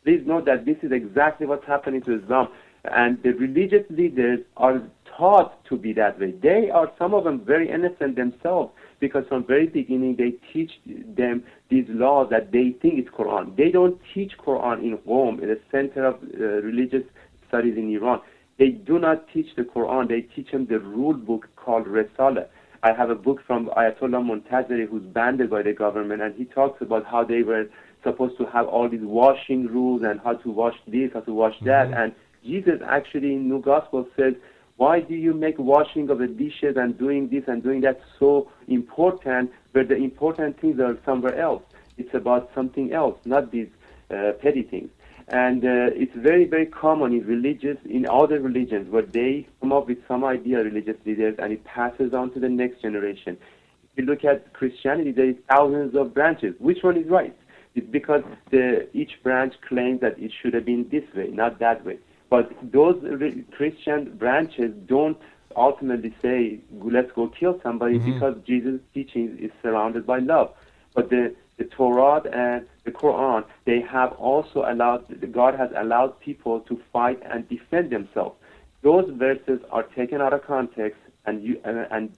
Please 0.04 0.24
note 0.26 0.46
that 0.46 0.66
this 0.66 0.78
is 0.84 0.92
exactly 0.92 1.48
what's 1.48 1.66
happening 1.66 2.02
to 2.02 2.22
Islam. 2.22 2.50
And 2.84 3.22
the 3.24 3.32
religious 3.32 3.86
leaders 3.90 4.40
are 4.58 4.82
taught 5.17 5.63
to 5.65 5.77
be 5.77 5.93
that 5.93 6.20
way. 6.20 6.32
They 6.32 6.70
are, 6.70 6.91
some 6.98 7.13
of 7.13 7.24
them, 7.24 7.41
very 7.46 7.70
innocent 7.70 8.15
themselves 8.15 8.72
because 9.00 9.25
from 9.27 9.46
very 9.46 9.67
beginning 9.67 10.15
they 10.15 10.34
teach 10.51 10.72
them 10.86 11.43
these 11.70 11.86
laws 11.89 12.29
that 12.32 12.51
they 12.51 12.72
think 12.82 13.00
is 13.00 13.05
Quran. 13.13 13.55
They 13.55 13.70
don't 13.70 14.00
teach 14.13 14.34
Quran 14.38 14.84
in 14.84 14.98
home, 15.05 15.39
in 15.41 15.50
the 15.50 15.60
center 15.72 16.05
of 16.05 16.15
uh, 16.15 16.62
religious 16.62 17.03
studies 17.48 17.77
in 17.77 17.93
Iran. 17.93 18.22
They 18.60 18.70
do 18.70 19.00
not 19.00 19.27
teach 19.34 19.55
the 19.55 19.63
Quran. 19.63 20.08
They 20.08 20.22
teach 20.22 20.51
them 20.51 20.67
the 20.67 20.79
rule 20.79 21.13
book 21.13 21.50
called 21.55 21.86
Risala. 21.86 22.48
I 22.84 22.93
have 22.93 23.10
a 23.10 23.15
book 23.15 23.39
from 23.48 23.67
Ayatollah 23.77 24.22
Montazeri 24.22 24.88
who's 24.88 25.03
banned 25.03 25.50
by 25.50 25.62
the 25.62 25.74
government, 25.74 26.22
and 26.22 26.36
he 26.36 26.46
talks 26.46 26.82
about 26.82 27.05
how 27.05 27.24
they 27.24 27.41
were 27.41 27.65
supposed 28.03 28.38
to 28.38 28.46
have 28.46 28.67
all 28.67 28.89
these 28.89 29.01
washing 29.01 29.67
rules 29.67 30.03
and 30.03 30.20
how 30.20 30.34
to 30.34 30.51
wash 30.51 30.75
this, 30.88 31.12
how 31.13 31.22
to 31.22 31.34
wash 31.34 31.55
that. 31.62 31.88
Mm-hmm. 31.88 31.93
And 32.01 32.15
Jesus 32.43 32.82
actually 32.86 33.34
in 33.34 33.48
New 33.48 33.62
Gospel 33.62 34.08
says, 34.17 34.34
why 34.77 35.00
do 35.01 35.13
you 35.13 35.34
make 35.34 35.58
washing 35.60 36.10
of 36.10 36.20
the 36.20 36.27
dishes 36.27 36.77
and 36.77 36.98
doing 36.98 37.30
this 37.30 37.44
and 37.48 37.62
doing 37.62 37.82
that 37.82 38.01
so 38.20 38.51
important, 38.68 39.51
where 39.72 39.84
the 39.84 39.96
important 39.96 40.60
things 40.60 40.80
are 40.80 40.98
somewhere 41.06 41.39
else? 41.39 41.63
It's 41.98 42.13
about 42.13 42.50
something 42.56 42.92
else, 42.92 43.20
not 43.25 43.51
these 43.51 43.70
uh, 44.10 44.32
petty 44.42 44.63
things. 44.63 44.89
And 45.27 45.63
uh, 45.63 45.94
it's 45.94 46.15
very, 46.15 46.46
very 46.46 46.65
common 46.65 47.13
in 47.13 47.25
religious, 47.25 47.77
in 47.86 48.06
other 48.10 48.42
religions, 48.42 48.89
where 48.89 49.03
they 49.03 49.48
come 49.62 49.72
up 49.72 49.88
with 49.88 50.00
some 50.08 50.25
idea, 50.25 50.63
religious 50.63 50.98
leaders, 51.06 51.36
and 51.39 51.53
it 51.53 51.63
passes 51.63 52.13
on 52.13 52.32
to 52.34 52.39
the 52.39 52.50
next 52.50 52.82
generation. 52.82 53.38
If 53.96 54.00
you 54.00 54.06
look 54.06 54.25
at 54.25 54.53
Christianity, 54.53 55.12
there 55.12 55.30
is 55.30 55.36
thousands 55.50 55.96
of 55.96 56.13
branches. 56.13 56.56
Which 56.60 56.80
one 56.82 56.98
is 56.98 57.08
right? 57.08 57.36
It's 57.75 57.88
because 57.89 58.24
the, 58.51 58.88
each 58.94 59.22
branch 59.24 59.53
claims 59.68 60.01
that 60.01 60.20
it 60.20 60.32
should 60.42 60.53
have 60.56 60.65
been 60.65 60.89
this 60.89 61.03
way, 61.15 61.27
not 61.27 61.60
that 61.60 61.86
way. 61.86 62.00
But 62.34 62.52
those 62.63 62.98
Christian 63.52 64.18
branches 64.18 64.72
don't 64.88 65.20
ultimately 65.56 66.16
say, 66.20 66.62
let's 66.82 67.12
go 67.12 67.28
kill 67.28 67.60
somebody 67.62 68.00
mm-hmm. 68.00 68.13
because 68.13 68.36
Jesus' 68.44 68.82
teaching 68.92 69.38
is 69.40 69.52
surrounded 69.62 70.08
by 70.08 70.18
love. 70.18 70.50
But 70.96 71.12
the 71.12 71.36
the 71.58 71.66
Torah 71.66 72.24
and 72.48 72.66
the 72.86 72.92
Quran, 72.92 73.46
they 73.66 73.82
have 73.82 74.13
also 74.13 74.66
allowed, 74.68 75.32
God 75.32 75.54
has 75.54 75.70
allowed 75.75 76.20
people 76.20 76.62
to 76.62 76.82
fight 76.92 77.20
and 77.24 77.48
defend 77.48 77.92
themselves. 77.92 78.36
Those 78.82 79.08
verses 79.12 79.60
are 79.70 79.84
taken 79.84 80.20
out 80.20 80.34
of 80.34 80.44
context 80.44 81.00
and, 81.28 81.44
you, 81.44 81.62
and, 81.63 81.86
and, 81.92 82.18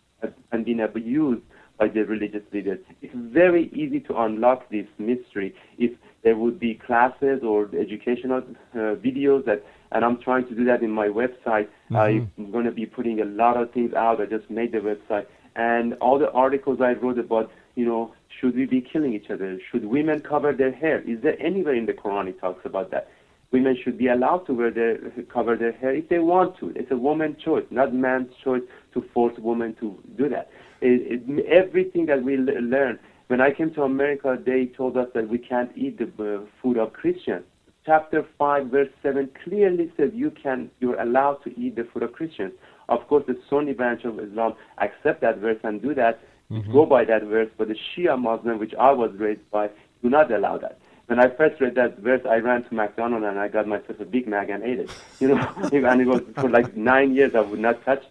and 0.54 0.64
being 0.64 0.80
abused 0.80 1.42
by 1.78 1.90
the 1.90 2.06
religious 2.06 2.44
leaders. 2.54 2.80
It's 3.02 3.14
very 3.14 3.70
easy 3.74 4.00
to 4.08 4.18
unlock 4.22 4.70
this 4.70 4.88
mystery 4.98 5.54
if 5.78 5.92
there 6.24 6.38
would 6.38 6.58
be 6.60 6.76
classes 6.76 7.44
or 7.44 7.70
educational 7.78 8.38
uh, 8.74 8.96
videos 9.08 9.44
that, 9.46 9.64
and 9.96 10.04
I'm 10.04 10.22
trying 10.22 10.46
to 10.50 10.54
do 10.54 10.66
that 10.66 10.84
in 10.84 10.92
my 10.92 11.08
website. 11.08 11.70
Mm-hmm. 11.90 12.42
I'm 12.42 12.52
going 12.52 12.66
to 12.66 12.72
be 12.72 12.86
putting 12.86 13.22
a 13.22 13.26
lot 13.26 13.56
of 13.56 13.72
things 13.72 13.94
out. 13.94 14.20
I 14.20 14.26
just 14.26 14.50
made 14.50 14.74
the 14.74 14.80
website. 14.80 15.26
And 15.56 15.94
all 15.96 16.20
the 16.20 16.30
articles 16.32 16.82
I 16.82 16.92
wrote 16.94 17.18
about, 17.18 17.50
you 17.76 17.86
know, 17.86 18.14
should 18.28 18.56
we 18.56 18.66
be 18.66 18.82
killing 18.82 19.14
each 19.14 19.30
other? 19.30 19.58
Should 19.72 19.86
women 19.86 20.20
cover 20.20 20.52
their 20.52 20.74
hair? 20.74 21.00
Is 21.00 21.22
there 21.22 21.42
anywhere 21.42 21.76
in 21.76 21.86
the 21.86 21.94
Quran 21.94 22.28
it 22.28 22.42
talks 22.42 22.66
about 22.66 22.92
that? 22.92 23.10
Women 23.52 23.78
should 23.82 23.98
be 23.98 24.08
allowed 24.08 24.46
to 24.48 24.54
wear 24.54 24.70
their, 24.70 24.98
cover 25.32 25.56
their 25.56 25.72
hair 25.72 25.96
if 25.96 26.10
they 26.10 26.20
want 26.20 26.58
to. 26.60 26.74
It's 26.76 26.92
a 26.92 26.98
woman's 26.98 27.42
choice, 27.42 27.64
not 27.70 27.94
man's 27.94 28.32
choice 28.44 28.64
to 28.96 29.02
force 29.14 29.36
women 29.38 29.76
to 29.80 29.98
do 30.18 30.28
that. 30.28 30.50
It, 30.82 31.24
it, 31.30 31.46
everything 31.46 32.06
that 32.08 32.22
we 32.22 32.36
learn. 32.36 33.00
When 33.28 33.40
I 33.40 33.52
came 33.52 33.74
to 33.76 33.84
America, 33.84 34.38
they 34.46 34.66
told 34.66 34.98
us 34.98 35.08
that 35.16 35.30
we 35.30 35.38
can't 35.38 35.72
eat 35.76 35.98
the 35.98 36.10
uh, 36.22 36.42
food 36.62 36.78
of 36.78 36.92
Christians. 36.92 37.46
Chapter 37.86 38.26
5, 38.40 38.68
verse 38.68 38.90
7 39.04 39.30
clearly 39.44 39.92
says 39.96 40.12
you 40.14 40.32
can, 40.32 40.72
you're 40.80 41.00
allowed 41.00 41.44
to 41.44 41.60
eat 41.60 41.76
the 41.76 41.84
food 41.84 42.02
of 42.02 42.14
Christians. 42.14 42.54
Of 42.90 43.08
course, 43.08 43.24
the 43.28 43.40
Sunni 43.50 43.74
branch 43.74 44.04
of 44.06 44.20
Islam 44.20 44.56
accept 44.80 45.22
that 45.22 45.38
verse 45.38 45.60
and 45.64 45.82
do 45.82 45.94
that, 45.94 46.20
mm-hmm. 46.52 46.72
go 46.72 46.86
by 46.86 47.06
that 47.06 47.24
verse, 47.24 47.50
but 47.58 47.68
the 47.68 47.76
Shia 47.76 48.20
Muslim, 48.20 48.58
which 48.58 48.74
I 48.74 48.92
was 48.92 49.14
raised 49.18 49.50
by, 49.52 49.70
do 50.02 50.10
not 50.10 50.32
allow 50.32 50.58
that. 50.58 50.80
When 51.06 51.20
I 51.20 51.30
first 51.30 51.62
read 51.62 51.76
that 51.76 52.00
verse, 52.00 52.22
I 52.28 52.38
ran 52.38 52.64
to 52.64 52.74
McDonald's 52.74 53.26
and 53.28 53.38
I 53.38 53.48
got 53.48 53.68
myself 53.68 54.00
a 54.00 54.06
Big 54.06 54.28
Mac 54.28 54.50
and 54.50 54.64
ate 54.64 54.80
it. 54.80 54.92
You 55.20 55.30
know, 55.30 55.36
and 55.72 56.02
it 56.02 56.08
was 56.08 56.22
for 56.36 56.50
like 56.50 56.76
nine 56.76 57.14
years 57.16 57.36
I 57.36 57.42
would 57.42 57.60
not 57.60 57.86
touch 57.86 58.04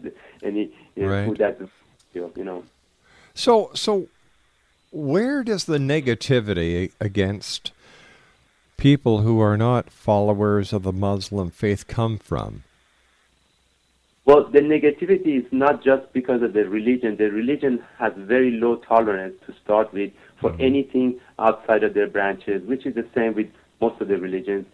any 0.42 0.72
you 0.94 1.02
know, 1.02 1.08
right. 1.08 1.26
food 1.26 1.38
that, 1.38 1.58
you 2.14 2.44
know. 2.44 2.64
So, 3.34 3.70
so 3.74 4.06
where 4.92 5.42
does 5.42 5.64
the 5.64 5.78
negativity 5.78 6.92
against 7.00 7.72
people 8.76 9.22
who 9.22 9.40
are 9.40 9.56
not 9.56 9.90
followers 9.90 10.72
of 10.72 10.82
the 10.82 10.92
Muslim 10.92 11.50
faith 11.50 11.86
come 11.86 12.18
from? 12.18 12.62
Well, 14.26 14.44
the 14.44 14.60
negativity 14.60 15.44
is 15.44 15.52
not 15.52 15.84
just 15.84 16.10
because 16.14 16.40
of 16.42 16.54
the 16.54 16.66
religion. 16.66 17.16
The 17.16 17.30
religion 17.30 17.84
has 17.98 18.12
very 18.16 18.52
low 18.52 18.76
tolerance 18.76 19.34
to 19.46 19.54
start 19.62 19.92
with 19.92 20.12
for 20.40 20.50
mm-hmm. 20.50 20.62
anything 20.62 21.20
outside 21.38 21.84
of 21.84 21.92
their 21.92 22.06
branches, 22.06 22.66
which 22.66 22.86
is 22.86 22.94
the 22.94 23.06
same 23.14 23.34
with 23.34 23.48
most 23.82 24.00
of 24.00 24.08
the 24.08 24.16
religions. 24.16 24.66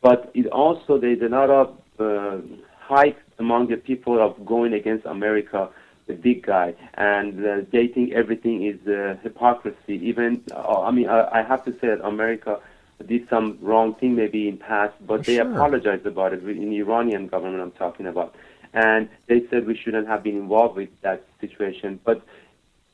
But 0.00 0.30
it 0.34 0.46
also, 0.46 0.98
there's 0.98 1.22
a 1.22 1.28
lot 1.28 1.50
of 1.50 1.76
uh, 1.98 2.38
hype 2.78 3.18
among 3.38 3.68
the 3.68 3.76
people 3.76 4.20
of 4.20 4.44
going 4.46 4.74
against 4.74 5.06
America, 5.06 5.70
the 6.06 6.14
big 6.14 6.46
guy, 6.46 6.74
and 6.94 7.44
uh, 7.44 7.62
they 7.72 7.88
think 7.88 8.12
everything 8.12 8.64
is 8.64 8.86
uh, 8.86 9.16
hypocrisy. 9.22 9.94
Even, 10.02 10.42
uh, 10.52 10.82
I 10.82 10.90
mean, 10.92 11.08
I, 11.08 11.40
I 11.40 11.42
have 11.42 11.64
to 11.64 11.72
say 11.72 11.88
that 11.88 12.04
America 12.04 12.60
did 13.06 13.28
some 13.28 13.58
wrong 13.60 13.94
thing 13.94 14.14
maybe 14.14 14.48
in 14.48 14.56
past, 14.56 14.94
but 15.06 15.24
they 15.24 15.38
apologized 15.38 16.06
about 16.06 16.32
it 16.32 16.42
in 16.42 16.70
the 16.70 16.78
Iranian 16.78 17.26
government 17.26 17.62
I'm 17.62 17.72
talking 17.72 18.06
about 18.06 18.34
and 18.74 19.08
they 19.28 19.42
said 19.48 19.66
we 19.66 19.76
shouldn't 19.76 20.08
have 20.08 20.22
been 20.22 20.36
involved 20.36 20.76
with 20.76 20.90
that 21.02 21.24
situation. 21.40 22.00
But 22.04 22.22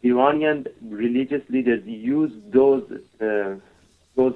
Iranian 0.02 0.66
religious 0.82 1.42
leaders 1.48 1.84
use 1.86 2.32
those 2.52 2.84
uh, 3.20 3.54
those 4.14 4.34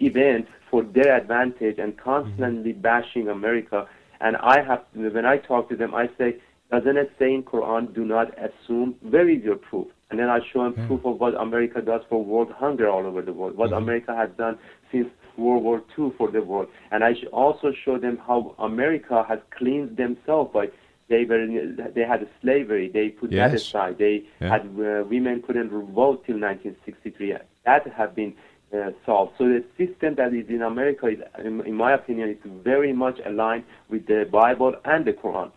events 0.00 0.50
for 0.70 0.82
their 0.82 1.16
advantage 1.16 1.78
and 1.78 1.96
constantly 1.96 2.72
mm-hmm. 2.72 2.82
bashing 2.82 3.28
America. 3.28 3.88
And 4.20 4.36
I 4.36 4.62
have, 4.62 4.84
when 4.94 5.24
I 5.24 5.38
talk 5.38 5.68
to 5.70 5.76
them, 5.76 5.94
I 5.94 6.08
say, 6.18 6.36
doesn't 6.70 6.96
it 6.96 7.12
say 7.18 7.34
in 7.34 7.42
Quran, 7.42 7.94
do 7.94 8.04
not 8.04 8.32
assume? 8.38 8.96
Where 9.00 9.28
is 9.28 9.42
your 9.42 9.56
proof? 9.56 9.88
And 10.12 10.20
then 10.20 10.28
I 10.28 10.40
show 10.52 10.64
them 10.64 10.86
proof 10.86 11.06
of 11.06 11.18
what 11.20 11.34
America 11.40 11.80
does 11.80 12.02
for 12.10 12.22
world 12.22 12.52
hunger 12.52 12.90
all 12.90 13.06
over 13.06 13.22
the 13.22 13.32
world, 13.32 13.56
what 13.56 13.70
mm-hmm. 13.70 13.82
America 13.82 14.14
has 14.14 14.28
done 14.36 14.58
since 14.90 15.08
World 15.38 15.64
War 15.64 15.82
II 15.98 16.12
for 16.18 16.30
the 16.30 16.42
world. 16.42 16.68
And 16.90 17.02
I 17.02 17.14
also 17.32 17.72
show 17.82 17.96
them 17.96 18.18
how 18.18 18.54
America 18.58 19.24
has 19.26 19.38
cleansed 19.56 19.96
themselves 19.96 20.52
by 20.52 20.66
they 21.08 21.24
were 21.24 21.46
they 21.94 22.02
had 22.02 22.28
slavery. 22.42 22.90
They 22.92 23.08
put 23.08 23.32
yes. 23.32 23.50
that 23.50 23.56
aside. 23.56 23.98
They 23.98 24.24
yeah. 24.38 24.50
had 24.50 24.62
uh, 24.66 25.04
women 25.08 25.42
couldn't 25.46 25.70
vote 25.70 26.26
till 26.26 26.38
1963. 26.38 27.36
That 27.64 27.88
have 27.88 28.14
been 28.14 28.34
uh, 28.74 28.90
solved. 29.06 29.32
So 29.38 29.44
the 29.44 29.64
system 29.78 30.14
that 30.16 30.34
is 30.34 30.48
in 30.50 30.60
America 30.60 31.06
is, 31.06 31.20
in, 31.38 31.64
in 31.64 31.74
my 31.74 31.92
opinion, 31.94 32.28
is 32.28 32.38
very 32.62 32.92
much 32.92 33.18
aligned 33.24 33.64
with 33.88 34.06
the 34.06 34.28
Bible 34.30 34.74
and 34.84 35.06
the 35.06 35.14
Quran. 35.14 35.50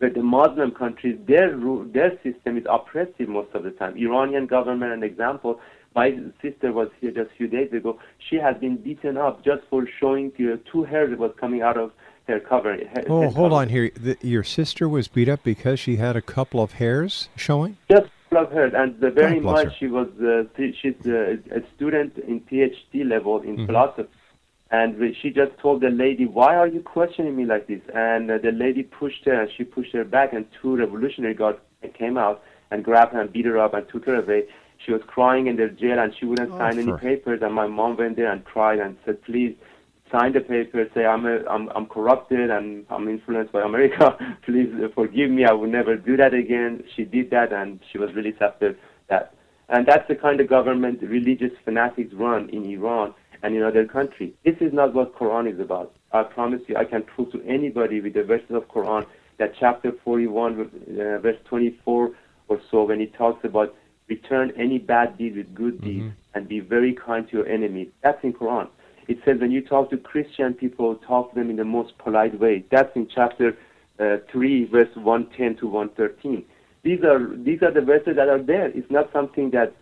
But 0.00 0.14
the 0.14 0.22
Muslim 0.22 0.72
countries, 0.72 1.18
their 1.26 1.56
their 1.92 2.12
system 2.22 2.56
is 2.56 2.64
oppressive 2.68 3.28
most 3.28 3.54
of 3.54 3.62
the 3.64 3.70
time. 3.70 3.96
Iranian 3.96 4.46
government, 4.46 4.92
an 4.92 5.02
example. 5.02 5.60
My 5.94 6.18
sister 6.40 6.72
was 6.72 6.88
here 7.00 7.10
just 7.10 7.30
a 7.32 7.34
few 7.34 7.48
days 7.48 7.72
ago. 7.72 7.98
She 8.28 8.36
has 8.36 8.56
been 8.56 8.76
beaten 8.76 9.16
up 9.16 9.44
just 9.44 9.62
for 9.68 9.86
showing 9.98 10.32
two 10.32 10.84
hairs 10.84 11.10
that 11.10 11.18
was 11.18 11.32
coming 11.38 11.62
out 11.62 11.76
of 11.76 11.92
hair 12.26 12.40
covering. 12.40 12.88
oh, 13.08 13.28
hold 13.30 13.52
on 13.52 13.68
here. 13.68 13.90
The, 13.94 14.16
your 14.22 14.44
sister 14.44 14.88
was 14.88 15.08
beat 15.08 15.28
up 15.28 15.42
because 15.42 15.78
she 15.80 15.96
had 15.96 16.16
a 16.16 16.22
couple 16.22 16.62
of 16.62 16.72
hairs 16.74 17.28
showing. 17.36 17.76
Just 17.90 18.08
of 18.36 18.52
her, 18.52 18.66
and 18.66 18.98
the 19.00 19.10
very 19.10 19.40
much 19.40 19.66
her. 19.66 19.74
she 19.78 19.88
was. 19.88 20.08
Uh, 20.20 20.44
she's 20.56 20.94
a, 21.06 21.38
a, 21.50 21.62
student 21.74 22.16
in 22.18 22.40
PhD 22.40 23.04
level 23.04 23.40
in 23.40 23.56
mm-hmm. 23.56 23.66
philosophy, 23.66 24.08
and 24.70 25.16
she 25.20 25.30
just 25.30 25.58
told 25.58 25.80
the 25.80 25.90
lady, 25.90 26.26
"Why 26.26 26.56
are 26.56 26.68
you 26.68 26.80
questioning 26.80 27.36
me 27.36 27.44
like 27.44 27.66
this?" 27.66 27.80
And 27.94 28.30
uh, 28.30 28.38
the 28.38 28.52
lady 28.52 28.82
pushed 28.84 29.24
her, 29.24 29.40
and 29.40 29.50
she 29.56 29.64
pushed 29.64 29.92
her 29.92 30.04
back, 30.04 30.32
and 30.32 30.46
two 30.62 30.76
revolutionary 30.76 31.34
guards 31.34 31.58
came 31.94 32.16
out 32.16 32.42
and 32.70 32.84
grabbed 32.84 33.12
her 33.12 33.20
and 33.20 33.32
beat 33.32 33.46
her 33.46 33.58
up 33.58 33.74
and 33.74 33.88
took 33.88 34.06
her 34.06 34.16
away. 34.16 34.44
She 34.84 34.92
was 34.92 35.02
crying 35.06 35.48
in 35.48 35.56
the 35.56 35.68
jail, 35.68 35.98
and 35.98 36.14
she 36.18 36.24
wouldn't 36.24 36.52
oh, 36.52 36.58
sign 36.58 36.78
any 36.78 36.92
papers. 36.98 37.40
And 37.42 37.52
my 37.52 37.66
mom 37.66 37.96
went 37.96 38.16
there 38.16 38.30
and 38.30 38.44
cried 38.44 38.78
and 38.78 38.96
said, 39.04 39.22
"Please." 39.22 39.56
sign 40.10 40.32
the 40.32 40.40
paper, 40.40 40.84
say 40.92 41.06
I'm 41.06 41.24
a, 41.24 41.44
I'm 41.48 41.68
I'm 41.68 41.86
corrupted 41.86 42.50
and 42.50 42.84
I'm 42.90 43.08
influenced 43.08 43.52
by 43.52 43.62
America. 43.62 44.16
Please 44.44 44.68
forgive 44.92 45.30
me. 45.30 45.44
I 45.44 45.52
will 45.52 45.68
never 45.68 45.96
do 45.96 46.16
that 46.16 46.34
again. 46.34 46.82
She 46.96 47.04
did 47.04 47.30
that, 47.30 47.52
and 47.52 47.78
she 47.92 47.98
was 47.98 48.12
released 48.14 48.42
after 48.42 48.76
that. 49.08 49.34
And 49.68 49.86
that's 49.86 50.08
the 50.08 50.16
kind 50.16 50.40
of 50.40 50.48
government 50.48 51.00
religious 51.00 51.52
fanatics 51.64 52.12
run 52.12 52.48
in 52.48 52.64
Iran 52.64 53.14
and 53.42 53.54
in 53.56 53.62
other 53.62 53.86
countries. 53.86 54.32
This 54.44 54.56
is 54.60 54.72
not 54.72 54.94
what 54.94 55.14
Quran 55.14 55.52
is 55.52 55.60
about. 55.60 55.94
I 56.12 56.22
promise 56.22 56.60
you, 56.66 56.76
I 56.76 56.84
can 56.84 57.02
prove 57.02 57.32
to 57.32 57.42
anybody 57.42 58.00
with 58.00 58.14
the 58.14 58.24
verses 58.24 58.50
of 58.50 58.68
Quran 58.68 59.06
that 59.38 59.54
chapter 59.58 59.92
41, 60.04 60.60
uh, 60.60 61.18
verse 61.18 61.38
24 61.44 62.10
or 62.48 62.60
so, 62.70 62.84
when 62.84 63.00
it 63.00 63.14
talks 63.14 63.44
about 63.44 63.74
return 64.08 64.52
any 64.56 64.78
bad 64.78 65.16
deed 65.16 65.36
with 65.36 65.54
good 65.54 65.76
mm-hmm. 65.76 65.86
deeds 65.86 66.14
and 66.34 66.48
be 66.48 66.60
very 66.60 66.92
kind 66.92 67.28
to 67.30 67.38
your 67.38 67.46
enemies. 67.46 67.88
That's 68.02 68.22
in 68.22 68.32
Quran. 68.32 68.68
It 69.08 69.18
says 69.24 69.40
when 69.40 69.50
you 69.50 69.62
talk 69.62 69.90
to 69.90 69.96
Christian 69.96 70.54
people, 70.54 70.96
talk 70.96 71.32
to 71.32 71.38
them 71.38 71.50
in 71.50 71.56
the 71.56 71.64
most 71.64 71.96
polite 71.98 72.38
way. 72.38 72.64
That's 72.70 72.94
in 72.94 73.08
chapter 73.12 73.56
uh, 73.98 74.18
3, 74.30 74.66
verse 74.66 74.94
110 74.94 75.56
to 75.56 75.66
113. 75.66 76.44
These 76.82 77.02
are 77.02 77.36
these 77.36 77.62
are 77.62 77.70
the 77.70 77.82
verses 77.82 78.16
that 78.16 78.28
are 78.28 78.42
there. 78.42 78.68
It's 78.68 78.90
not 78.90 79.12
something 79.12 79.50
that 79.50 79.74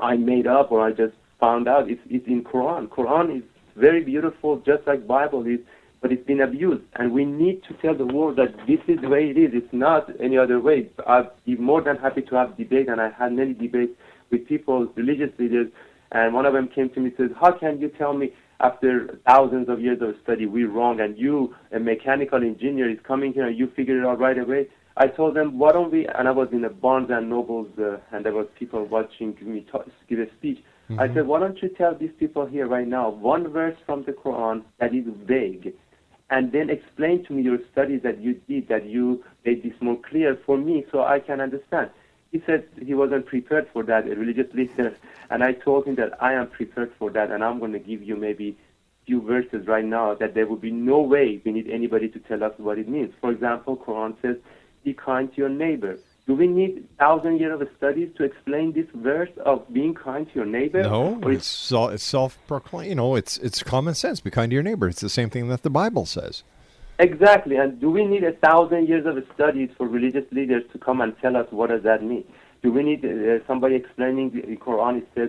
I 0.00 0.16
made 0.16 0.46
up 0.46 0.72
or 0.72 0.80
I 0.80 0.90
just 0.90 1.14
found 1.42 1.66
out. 1.74 1.90
It's, 1.92 2.04
it's 2.16 2.28
in 2.34 2.40
Quran. 2.50 2.82
Quran 2.98 3.26
is 3.38 3.44
very 3.86 4.02
beautiful, 4.12 4.50
just 4.70 4.82
like 4.86 5.00
Bible 5.18 5.44
is, 5.54 5.60
but 6.00 6.12
it's 6.12 6.26
been 6.32 6.42
abused. 6.48 6.84
And 6.98 7.12
we 7.18 7.24
need 7.24 7.62
to 7.68 7.74
tell 7.82 7.96
the 8.02 8.10
world 8.16 8.34
that 8.36 8.52
this 8.68 8.82
is 8.92 8.98
the 9.04 9.08
way 9.14 9.22
it 9.32 9.38
is. 9.44 9.50
It's 9.60 9.72
not 9.72 10.02
any 10.26 10.38
other 10.44 10.58
way. 10.68 10.78
I'd 11.14 11.30
be 11.44 11.56
more 11.70 11.82
than 11.82 11.96
happy 11.96 12.22
to 12.22 12.34
have 12.40 12.56
debate, 12.56 12.88
and 12.88 13.00
I 13.00 13.10
had 13.10 13.32
many 13.32 13.54
debates 13.64 13.94
with 14.30 14.46
people, 14.46 14.76
religious 14.94 15.32
leaders, 15.38 15.68
and 16.12 16.32
one 16.38 16.46
of 16.46 16.52
them 16.54 16.68
came 16.68 16.88
to 16.90 17.00
me 17.00 17.06
and 17.06 17.16
said, 17.16 17.36
how 17.40 17.52
can 17.62 17.80
you 17.80 17.88
tell 17.88 18.14
me 18.14 18.32
after 18.60 19.18
thousands 19.26 19.68
of 19.68 19.80
years 19.80 20.00
of 20.00 20.14
study 20.22 20.46
we're 20.46 20.70
wrong, 20.70 21.00
and 21.00 21.18
you, 21.18 21.54
a 21.72 21.80
mechanical 21.80 22.40
engineer, 22.42 22.88
is 22.90 22.98
coming 23.10 23.32
here 23.32 23.46
and 23.46 23.58
you 23.58 23.66
figure 23.74 23.98
it 24.00 24.06
out 24.06 24.20
right 24.26 24.38
away? 24.38 24.68
I 24.96 25.06
told 25.06 25.34
them, 25.38 25.58
why 25.58 25.72
don't 25.72 25.90
we, 25.90 26.06
and 26.06 26.28
I 26.28 26.32
was 26.32 26.48
in 26.52 26.64
a 26.64 26.70
Barnes 26.70 27.10
and 27.10 27.30
Nobles, 27.30 27.70
uh, 27.78 27.96
and 28.12 28.24
there 28.24 28.34
was 28.40 28.46
people 28.58 28.84
watching 28.84 29.36
me 29.40 29.66
talk, 29.72 29.86
give 30.08 30.18
a 30.18 30.28
speech. 30.38 30.60
Mm-hmm. 30.90 31.00
I 31.00 31.14
said, 31.14 31.26
why 31.26 31.40
don't 31.40 31.60
you 31.62 31.68
tell 31.68 31.94
these 31.94 32.12
people 32.18 32.46
here 32.46 32.66
right 32.66 32.86
now 32.86 33.08
one 33.10 33.48
verse 33.48 33.76
from 33.86 34.04
the 34.04 34.12
Quran 34.12 34.62
that 34.78 34.94
is 34.94 35.04
vague, 35.24 35.74
and 36.30 36.50
then 36.52 36.70
explain 36.70 37.24
to 37.26 37.32
me 37.32 37.42
your 37.42 37.58
studies 37.70 38.02
that 38.02 38.20
you 38.20 38.40
did, 38.48 38.68
that 38.68 38.86
you 38.86 39.22
made 39.44 39.62
this 39.62 39.74
more 39.80 39.98
clear 40.08 40.38
for 40.46 40.56
me 40.56 40.84
so 40.90 41.02
I 41.02 41.20
can 41.20 41.40
understand. 41.40 41.90
He 42.30 42.42
said 42.46 42.66
he 42.80 42.94
wasn't 42.94 43.26
prepared 43.26 43.68
for 43.72 43.82
that, 43.84 44.06
a 44.06 44.14
religious 44.14 44.52
leader, 44.54 44.96
and 45.30 45.44
I 45.44 45.52
told 45.52 45.86
him 45.86 45.96
that 45.96 46.22
I 46.22 46.32
am 46.32 46.48
prepared 46.48 46.92
for 46.98 47.10
that, 47.10 47.30
and 47.30 47.44
I'm 47.44 47.58
going 47.58 47.72
to 47.72 47.78
give 47.78 48.02
you 48.02 48.16
maybe 48.16 48.56
few 49.06 49.20
verses 49.20 49.66
right 49.66 49.84
now 49.84 50.14
that 50.14 50.32
there 50.34 50.46
will 50.46 50.56
be 50.56 50.70
no 50.70 51.00
way 51.00 51.40
we 51.44 51.52
need 51.52 51.68
anybody 51.68 52.08
to 52.08 52.18
tell 52.20 52.42
us 52.44 52.52
what 52.56 52.78
it 52.78 52.88
means. 52.88 53.12
For 53.20 53.30
example, 53.30 53.76
Quran 53.76 54.14
says, 54.22 54.36
be 54.84 54.94
kind 54.94 55.30
to 55.32 55.36
your 55.36 55.48
neighbor. 55.48 55.98
Do 56.32 56.38
we 56.38 56.46
need 56.46 56.88
thousand 56.98 57.40
years 57.40 57.60
of 57.60 57.68
studies 57.76 58.08
to 58.16 58.24
explain 58.24 58.72
this 58.72 58.86
verse 58.94 59.28
of 59.44 59.70
being 59.70 59.92
kind 59.92 60.26
to 60.28 60.34
your 60.34 60.46
neighbor? 60.46 60.82
No, 60.82 61.20
it's 61.24 61.70
it's 61.70 62.02
self-proclaimed. 62.02 62.88
You 62.88 62.94
know, 62.94 63.16
it's 63.16 63.36
it's 63.36 63.62
common 63.62 63.92
sense. 63.94 64.20
Be 64.20 64.30
kind 64.30 64.48
to 64.50 64.54
your 64.54 64.62
neighbor. 64.62 64.88
It's 64.88 65.02
the 65.02 65.10
same 65.10 65.28
thing 65.28 65.48
that 65.48 65.62
the 65.62 65.68
Bible 65.68 66.06
says. 66.06 66.42
Exactly. 66.98 67.56
And 67.56 67.78
do 67.78 67.90
we 67.90 68.06
need 68.06 68.24
a 68.24 68.32
thousand 68.32 68.88
years 68.88 69.04
of 69.04 69.22
studies 69.34 69.68
for 69.76 69.86
religious 69.86 70.24
leaders 70.32 70.62
to 70.72 70.78
come 70.78 71.02
and 71.02 71.14
tell 71.20 71.36
us 71.36 71.46
what 71.50 71.68
does 71.68 71.82
that 71.82 72.02
mean? 72.02 72.24
Do 72.62 72.72
we 72.72 72.82
need 72.82 73.04
uh, 73.04 73.46
somebody 73.46 73.74
explaining 73.74 74.30
the 74.30 74.56
Quran? 74.56 75.02
It 75.02 75.08
says, 75.14 75.28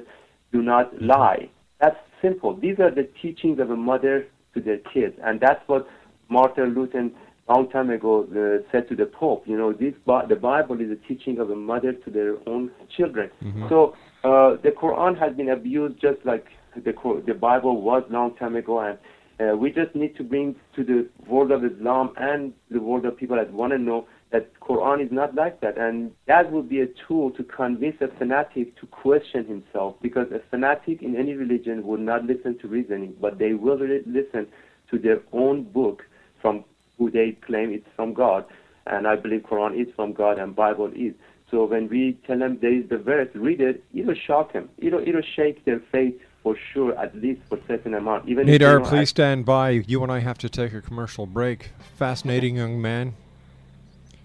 "Do 0.54 0.62
not 0.62 1.02
lie." 1.02 1.50
That's 1.82 2.00
simple. 2.22 2.56
These 2.56 2.80
are 2.80 2.92
the 2.92 3.10
teachings 3.22 3.60
of 3.60 3.72
a 3.72 3.76
mother 3.76 4.26
to 4.54 4.62
their 4.62 4.78
kids, 4.78 5.20
and 5.22 5.42
that's 5.42 5.68
what 5.68 5.86
Martin 6.30 6.74
Luther 6.74 7.10
long 7.54 7.70
time 7.70 7.90
ago 7.90 8.14
uh, 8.24 8.68
said 8.72 8.88
to 8.90 8.96
the 8.96 9.06
Pope, 9.06 9.44
you 9.46 9.58
know, 9.58 9.74
this 9.74 9.94
the 10.30 10.36
Bible 10.36 10.78
is 10.82 10.90
a 10.92 11.08
teaching 11.08 11.40
of 11.40 11.50
a 11.50 11.56
mother 11.56 11.94
to 11.94 12.10
their 12.10 12.38
own 12.48 12.72
children. 12.96 13.30
Mm-hmm. 13.44 13.68
So 13.70 13.96
uh, 14.24 14.62
the 14.66 14.72
Quran 14.82 15.14
has 15.20 15.36
been 15.36 15.50
abused 15.50 15.96
just 16.08 16.20
like 16.26 16.46
the 16.76 16.94
the 17.26 17.34
Bible 17.34 17.82
was 17.82 18.04
long 18.10 18.36
time 18.42 18.56
ago, 18.56 18.76
and 18.88 18.98
uh, 19.42 19.56
we 19.56 19.68
just 19.72 19.94
need 20.02 20.16
to 20.20 20.24
bring 20.24 20.56
to 20.76 20.84
the 20.84 21.00
world 21.28 21.52
of 21.52 21.64
Islam 21.72 22.14
and 22.18 22.54
the 22.76 22.80
world 22.80 23.06
of 23.06 23.18
people 23.18 23.38
that 23.38 23.52
want 23.54 23.72
to 23.74 23.80
know 23.80 24.08
that 24.32 24.46
Quran 24.60 24.98
is 25.06 25.12
not 25.12 25.36
like 25.36 25.62
that, 25.62 25.78
and 25.78 26.12
that 26.32 26.52
would 26.52 26.68
be 26.68 26.82
a 26.82 26.88
tool 27.08 27.30
to 27.38 27.44
convince 27.44 27.98
a 28.02 28.10
fanatic 28.18 28.76
to 28.80 28.88
question 28.88 29.46
himself, 29.46 29.96
because 30.02 30.28
a 30.32 30.42
fanatic 30.50 31.04
in 31.04 31.16
any 31.16 31.34
religion 31.34 31.86
would 31.88 32.00
not 32.00 32.26
listen 32.26 32.58
to 32.62 32.68
reasoning, 32.68 33.14
but 33.22 33.38
they 33.38 33.54
will 33.54 33.80
listen 34.20 34.48
to 34.90 34.98
their 34.98 35.20
own 35.32 35.58
book 35.64 35.98
from 36.42 36.66
who 37.04 37.12
they 37.12 37.32
claim 37.46 37.74
it's 37.74 37.88
from 37.96 38.14
God. 38.14 38.46
And 38.88 39.08
I 39.08 39.16
believe 39.16 39.42
Quran 39.42 39.80
is 39.80 39.94
from 39.96 40.14
God 40.14 40.40
and 40.40 40.56
Bible 40.56 40.92
is. 40.96 41.14
So 41.52 41.66
when 41.66 41.90
we 41.90 42.18
tell 42.26 42.40
them 42.40 42.60
there 42.62 42.74
is 42.74 42.88
the 42.90 42.98
verse, 42.98 43.30
read 43.36 43.62
it, 43.62 43.84
it'll 43.94 44.16
shock 44.16 44.54
them. 44.54 44.70
It'll, 44.78 45.06
it'll 45.08 45.22
shake 45.36 45.66
their 45.66 45.82
faith 45.92 46.16
for 46.42 46.56
sure, 46.74 46.98
at 46.98 47.16
least 47.16 47.42
for 47.48 47.58
a 47.58 47.68
certain 47.68 47.94
amount. 47.94 48.28
Even 48.28 48.48
Nader, 48.48 48.86
please 48.86 49.10
stand 49.10 49.46
by. 49.46 49.72
You 49.72 50.02
and 50.04 50.12
I 50.12 50.20
have 50.20 50.38
to 50.40 50.50
take 50.50 50.74
a 50.74 50.82
commercial 50.82 51.26
break. 51.26 51.72
Fascinating 51.96 52.56
young 52.56 52.82
man. 52.82 53.16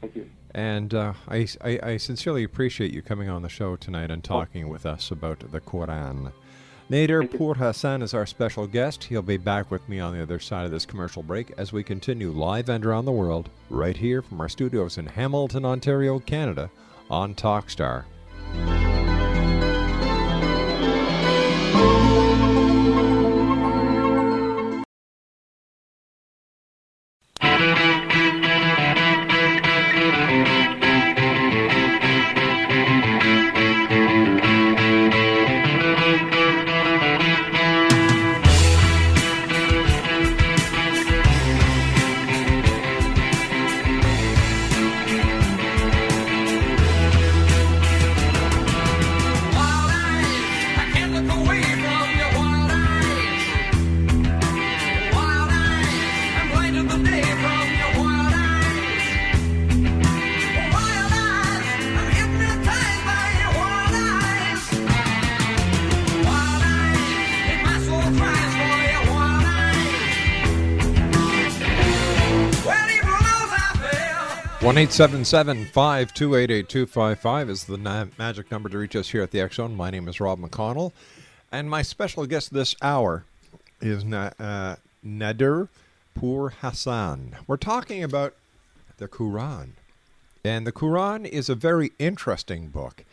Thank 0.01 0.17
you. 0.17 0.31
And 0.53 0.95
uh, 0.95 1.13
I, 1.29 1.47
I, 1.63 1.79
I 1.83 1.97
sincerely 1.99 2.43
appreciate 2.45 2.93
you 2.93 3.03
coming 3.03 3.29
on 3.29 3.43
the 3.43 3.49
show 3.49 3.77
tonight 3.77 4.11
and 4.11 4.25
talking 4.25 4.65
oh. 4.65 4.69
with 4.69 4.87
us 4.87 5.11
about 5.11 5.51
the 5.53 5.61
Quran. 5.61 6.33
Nader 6.91 7.29
Pourhassan 7.29 8.03
is 8.03 8.15
our 8.15 8.25
special 8.25 8.67
guest. 8.67 9.05
He'll 9.05 9.21
be 9.21 9.37
back 9.37 9.71
with 9.71 9.87
me 9.91 10.01
on 10.01 10.15
the 10.15 10.23
other 10.23 10.39
side 10.39 10.65
of 10.65 10.71
this 10.71 10.87
commercial 10.87 11.23
break 11.23 11.53
as 11.59 11.71
we 11.71 11.83
continue 11.83 12.31
live 12.31 12.71
and 12.71 12.83
around 12.87 13.05
the 13.05 13.13
world, 13.13 13.51
right 13.69 13.95
here 13.95 14.23
from 14.23 14.41
our 14.41 14.49
studios 14.49 14.97
in 14.97 15.05
Hamilton, 15.05 15.67
Ontario, 15.67 16.19
Canada, 16.19 16.71
on 17.11 17.35
Talkstar. 17.35 18.05
877 74.79 75.63
is 77.51 77.65
the 77.65 78.09
magic 78.17 78.49
number 78.53 78.69
to 78.69 78.79
reach 78.79 78.95
us 78.95 79.09
here 79.09 79.23
at 79.23 79.33
the 79.33 79.41
X 79.41 79.57
Zone. 79.57 79.75
My 79.75 79.91
name 79.91 80.07
is 80.07 80.21
Rob 80.21 80.39
McConnell, 80.39 80.93
and 81.51 81.69
my 81.69 81.83
special 81.83 82.27
guest 82.27 82.55
this 82.55 82.77
hour 82.81 83.25
is 83.81 84.05
na- 84.05 84.31
uh, 84.39 84.77
Nader 85.05 85.67
Pourhassan. 86.17 87.35
We're 87.49 87.57
talking 87.57 88.05
about 88.05 88.37
the 88.99 89.09
Quran, 89.09 89.71
and 90.45 90.65
the 90.65 90.71
Quran 90.71 91.27
is 91.27 91.49
a 91.49 91.57
very 91.57 91.91
interesting 91.99 92.69
book. 92.69 93.05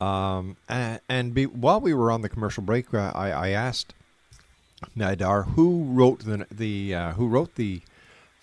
Um, 0.00 0.58
and, 0.68 1.00
and 1.08 1.34
be, 1.34 1.46
while 1.46 1.80
we 1.80 1.92
were 1.92 2.12
on 2.12 2.22
the 2.22 2.28
commercial 2.28 2.62
break, 2.62 2.94
uh, 2.94 3.10
I, 3.16 3.30
I, 3.32 3.48
asked 3.48 3.94
Nader 4.96 5.54
who 5.54 5.82
wrote 5.82 6.20
the, 6.20 6.46
the 6.52 6.94
uh, 6.94 7.12
who 7.14 7.26
wrote 7.26 7.56
the 7.56 7.80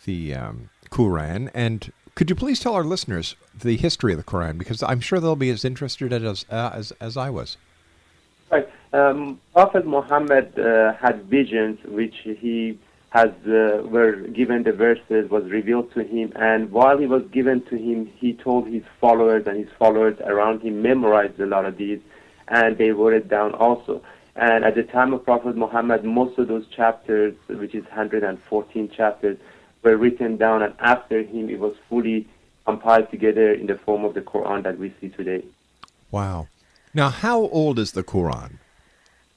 the 0.03 0.33
um, 0.33 0.69
Quran, 0.91 1.49
and 1.53 1.93
could 2.17 2.31
you 2.31 2.35
please 2.35 2.59
tell 2.59 2.73
our 2.73 2.83
listeners 2.83 3.35
the 3.53 3.77
history 3.77 4.11
of 4.11 4.17
the 4.17 4.23
Quran? 4.23 4.57
Because 4.57 4.81
I'm 4.81 4.99
sure 4.99 5.19
they'll 5.19 5.35
be 5.35 5.51
as 5.51 5.63
interested 5.63 6.11
as 6.11 6.45
uh, 6.49 6.71
as, 6.73 6.91
as 6.99 7.15
I 7.15 7.29
was. 7.29 7.57
Right. 8.51 8.67
Um, 8.91 9.39
Prophet 9.53 9.85
Muhammad 9.85 10.57
uh, 10.57 10.93
had 10.93 11.25
visions 11.25 11.77
which 11.85 12.15
he 12.23 12.79
has 13.09 13.29
uh, 13.45 13.83
were 13.85 14.13
given 14.39 14.63
the 14.63 14.71
verses 14.71 15.29
was 15.29 15.43
revealed 15.51 15.93
to 15.93 16.03
him, 16.03 16.33
and 16.35 16.71
while 16.71 16.97
he 16.97 17.05
was 17.05 17.21
given 17.31 17.61
to 17.65 17.75
him, 17.77 18.07
he 18.17 18.33
told 18.33 18.67
his 18.67 18.83
followers 18.99 19.43
and 19.45 19.57
his 19.57 19.69
followers 19.77 20.17
around 20.25 20.61
him 20.61 20.81
memorized 20.81 21.39
a 21.39 21.45
lot 21.45 21.65
of 21.65 21.77
these, 21.77 21.99
and 22.47 22.79
they 22.79 22.89
wrote 22.89 23.13
it 23.13 23.29
down 23.29 23.53
also. 23.53 24.01
And 24.35 24.65
at 24.65 24.73
the 24.73 24.83
time 24.83 25.13
of 25.13 25.23
Prophet 25.23 25.55
Muhammad, 25.55 26.03
most 26.03 26.39
of 26.39 26.47
those 26.47 26.65
chapters, 26.75 27.35
which 27.47 27.75
is 27.75 27.83
114 27.85 28.89
chapters, 28.89 29.37
were 29.83 29.97
written 29.97 30.37
down, 30.37 30.61
and 30.61 30.73
after 30.79 31.21
him, 31.21 31.49
it 31.49 31.59
was 31.59 31.75
fully 31.89 32.27
compiled 32.65 33.09
together 33.09 33.53
in 33.53 33.67
the 33.67 33.77
form 33.77 34.03
of 34.03 34.13
the 34.13 34.21
Quran 34.21 34.63
that 34.63 34.77
we 34.77 34.93
see 34.99 35.09
today. 35.09 35.43
Wow. 36.11 36.47
Now, 36.93 37.09
how 37.09 37.39
old 37.41 37.79
is 37.79 37.91
the 37.93 38.03
Quran? 38.03 38.57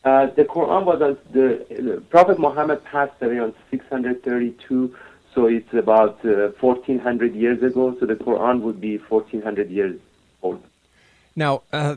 Uh, 0.05 0.27
the 0.35 0.45
Quran 0.45 0.85
was 0.87 1.03
on 1.03 1.19
the, 1.33 1.65
the 1.69 2.01
Prophet 2.09 2.39
Muhammad 2.39 2.83
passed 2.85 3.21
away 3.21 3.39
on 3.39 3.55
632, 3.71 4.97
so 5.35 5.47
it's 5.47 5.75
about 5.75 6.25
uh, 6.25 6.53
1400 6.59 7.35
years 7.35 7.63
ago. 7.63 7.97
So 8.01 8.07
the 8.07 8.15
Quran 8.15 8.63
would 8.63 8.81
be 8.81 8.97
1400 8.97 9.71
years 9.71 10.01
old. 10.43 10.63
Now, 11.37 11.63
uh, 11.73 11.97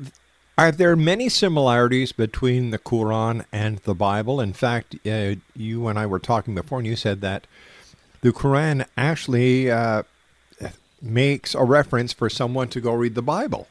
are 0.58 0.72
there 0.72 0.96
many 0.96 1.30
similarities 1.30 2.12
between 2.12 2.70
the 2.72 2.78
Quran 2.78 3.46
and 3.52 3.78
the 3.80 3.96
Bible? 3.96 4.40
In 4.40 4.54
fact, 4.54 4.96
uh, 5.08 5.36
you 5.56 5.88
and 5.88 5.98
I 5.98 6.06
were 6.06 6.20
talking 6.20 6.54
before, 6.54 6.80
and 6.80 6.88
you 6.88 6.96
said 6.96 7.22
that 7.22 7.48
the 8.24 8.32
Quran 8.32 8.86
actually 8.96 9.70
uh, 9.70 10.04
makes 11.02 11.54
a 11.54 11.64
reference 11.64 12.14
for 12.14 12.30
someone 12.30 12.70
to 12.70 12.80
go 12.80 12.94
read 12.94 13.16
the 13.16 13.22
Bible. 13.22 13.68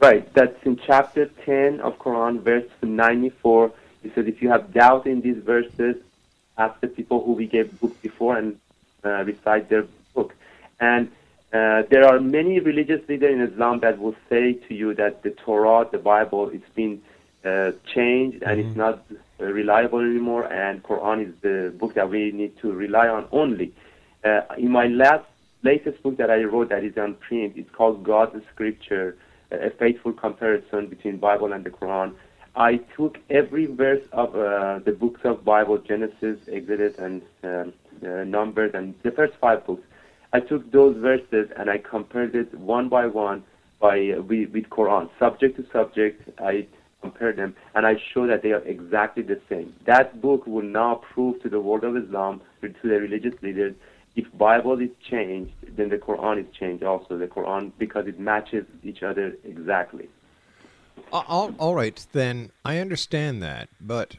Right. 0.00 0.30
That's 0.34 0.60
in 0.64 0.76
chapter 0.76 1.26
10 1.26 1.80
of 1.80 1.98
Quran, 2.00 2.40
verse 2.40 2.68
94. 2.82 3.72
It 4.02 4.14
says, 4.14 4.26
if 4.26 4.42
you 4.42 4.50
have 4.50 4.74
doubt 4.74 5.06
in 5.06 5.20
these 5.20 5.38
verses, 5.38 5.96
ask 6.58 6.78
the 6.80 6.88
people 6.88 7.24
who 7.24 7.32
we 7.32 7.46
gave 7.46 7.80
book 7.80 7.94
before 8.02 8.36
and 8.36 8.58
uh, 9.04 9.22
recite 9.24 9.68
their 9.68 9.86
book. 10.14 10.34
And 10.80 11.12
uh, 11.52 11.84
there 11.88 12.04
are 12.04 12.18
many 12.18 12.58
religious 12.58 13.08
leaders 13.08 13.32
in 13.32 13.40
Islam 13.40 13.78
that 13.80 14.00
will 14.00 14.16
say 14.28 14.54
to 14.66 14.74
you 14.74 14.94
that 14.94 15.22
the 15.22 15.30
Torah, 15.30 15.88
the 15.90 15.98
Bible, 15.98 16.48
it's 16.48 16.68
been 16.70 17.00
uh, 17.44 17.72
changed 17.94 18.42
and 18.42 18.58
mm-hmm. 18.58 18.68
it's 18.68 18.76
not 18.76 19.04
uh, 19.40 19.44
reliable 19.44 20.00
anymore, 20.00 20.44
and 20.52 20.82
Quran 20.82 21.28
is 21.28 21.34
the 21.42 21.74
book 21.78 21.94
that 21.94 22.08
we 22.08 22.32
need 22.32 22.56
to 22.58 22.72
rely 22.72 23.08
on 23.08 23.26
only. 23.32 23.72
Uh, 24.24 24.40
in 24.56 24.70
my 24.70 24.86
last 24.86 25.26
latest 25.62 26.02
book 26.02 26.16
that 26.16 26.30
I 26.30 26.44
wrote 26.44 26.68
that 26.70 26.84
is 26.84 26.96
on 26.96 27.14
print, 27.14 27.54
it's 27.56 27.70
called 27.70 28.04
God's 28.04 28.42
Scripture, 28.52 29.16
a 29.50 29.70
faithful 29.70 30.12
comparison 30.12 30.88
between 30.88 31.18
Bible 31.18 31.52
and 31.52 31.64
the 31.64 31.70
Quran. 31.70 32.14
I 32.56 32.76
took 32.96 33.18
every 33.30 33.66
verse 33.66 34.04
of 34.12 34.36
uh, 34.36 34.78
the 34.84 34.92
books 34.92 35.22
of 35.24 35.44
Bible, 35.44 35.78
Genesis, 35.78 36.38
Exodus, 36.50 36.96
and 36.98 37.22
uh, 37.42 37.64
uh, 38.06 38.24
Numbers, 38.24 38.72
and 38.74 38.94
the 39.02 39.10
first 39.10 39.34
five 39.40 39.66
books. 39.66 39.82
I 40.32 40.40
took 40.40 40.70
those 40.70 40.96
verses 40.96 41.50
and 41.56 41.70
I 41.70 41.78
compared 41.78 42.34
it 42.34 42.52
one 42.54 42.88
by 42.88 43.06
one 43.06 43.44
by 43.80 44.10
uh, 44.16 44.22
with, 44.22 44.50
with 44.50 44.68
Quran, 44.70 45.10
subject 45.18 45.56
to 45.56 45.66
subject. 45.72 46.28
I 46.38 46.66
compared 47.04 47.36
them 47.36 47.54
and 47.74 47.86
I 47.86 47.94
show 48.12 48.26
that 48.26 48.42
they 48.42 48.52
are 48.52 48.64
exactly 48.76 49.22
the 49.22 49.40
same. 49.48 49.74
That 49.86 50.20
book 50.20 50.46
will 50.46 50.68
now 50.82 50.92
prove 51.12 51.42
to 51.42 51.48
the 51.48 51.60
world 51.60 51.84
of 51.84 51.96
Islam, 51.96 52.40
to 52.62 52.88
the 52.92 52.98
religious 53.06 53.34
leaders, 53.42 53.74
if 54.16 54.26
Bible 54.38 54.80
is 54.80 54.90
changed, 55.10 55.52
then 55.76 55.88
the 55.88 55.98
Quran 55.98 56.36
is 56.40 56.46
changed 56.58 56.84
also. 56.84 57.18
The 57.18 57.26
Quran 57.26 57.72
because 57.78 58.06
it 58.06 58.18
matches 58.18 58.64
each 58.82 59.02
other 59.02 59.36
exactly. 59.44 60.08
all, 61.12 61.54
all 61.58 61.74
right, 61.74 62.06
then 62.12 62.50
I 62.64 62.78
understand 62.78 63.42
that, 63.42 63.68
but 63.80 64.16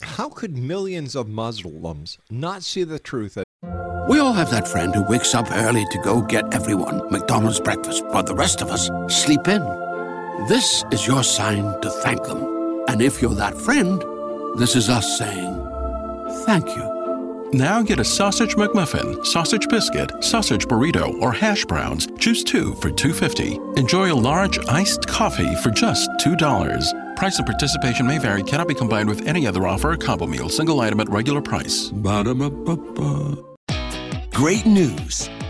how 0.00 0.28
could 0.28 0.56
millions 0.56 1.16
of 1.16 1.28
Muslims 1.28 2.18
not 2.30 2.62
see 2.62 2.84
the 2.84 2.98
truth? 2.98 3.38
We 4.08 4.20
all 4.20 4.32
have 4.34 4.50
that 4.50 4.68
friend 4.68 4.94
who 4.94 5.02
wakes 5.02 5.34
up 5.34 5.50
early 5.50 5.84
to 5.92 5.98
go 6.02 6.22
get 6.22 6.54
everyone 6.54 7.10
McDonald's 7.10 7.60
breakfast, 7.60 8.04
while 8.06 8.22
the 8.22 8.34
rest 8.34 8.62
of 8.62 8.68
us 8.70 8.90
sleep 9.08 9.48
in. 9.48 9.87
This 10.46 10.84
is 10.92 11.06
your 11.06 11.24
sign 11.24 11.80
to 11.80 11.90
thank 11.90 12.22
them. 12.22 12.84
And 12.86 13.02
if 13.02 13.20
you're 13.20 13.34
that 13.34 13.56
friend, 13.56 14.00
this 14.56 14.76
is 14.76 14.88
us 14.88 15.18
saying 15.18 15.54
thank 16.46 16.68
you. 16.68 17.50
Now 17.52 17.82
get 17.82 17.98
a 17.98 18.04
sausage 18.04 18.54
McMuffin, 18.54 19.26
sausage 19.26 19.66
biscuit, 19.68 20.12
sausage 20.22 20.66
burrito, 20.66 21.20
or 21.20 21.32
hash 21.32 21.64
browns. 21.64 22.06
Choose 22.18 22.44
two 22.44 22.74
for 22.76 22.90
two 22.90 23.12
fifty. 23.12 23.58
Enjoy 23.76 24.12
a 24.12 24.14
large 24.14 24.58
iced 24.68 25.06
coffee 25.08 25.54
for 25.56 25.70
just 25.70 26.08
two 26.20 26.36
dollars. 26.36 26.94
Price 27.16 27.38
and 27.38 27.46
participation 27.46 28.06
may 28.06 28.18
vary. 28.18 28.44
Cannot 28.44 28.68
be 28.68 28.74
combined 28.74 29.08
with 29.08 29.26
any 29.26 29.46
other 29.46 29.66
offer 29.66 29.92
or 29.92 29.96
combo 29.96 30.26
meal. 30.26 30.48
Single 30.48 30.80
item 30.80 31.00
at 31.00 31.08
regular 31.08 31.42
price. 31.42 31.88
Ba-da-ba-ba-ba. 31.88 33.36
Great 34.32 34.66
news! 34.66 35.28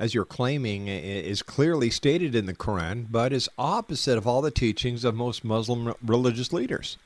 as 0.00 0.14
you're 0.14 0.24
claiming 0.24 0.88
is 0.88 1.42
clearly 1.42 1.90
stated 1.90 2.34
in 2.34 2.46
the 2.46 2.54
Quran, 2.54 3.06
but 3.10 3.32
is 3.32 3.48
opposite 3.58 4.16
of 4.16 4.26
all 4.26 4.40
the 4.40 4.50
teachings 4.50 5.04
of 5.04 5.14
most 5.14 5.44
Muslim 5.44 5.94
religious 6.04 6.52
leaders. 6.52 6.96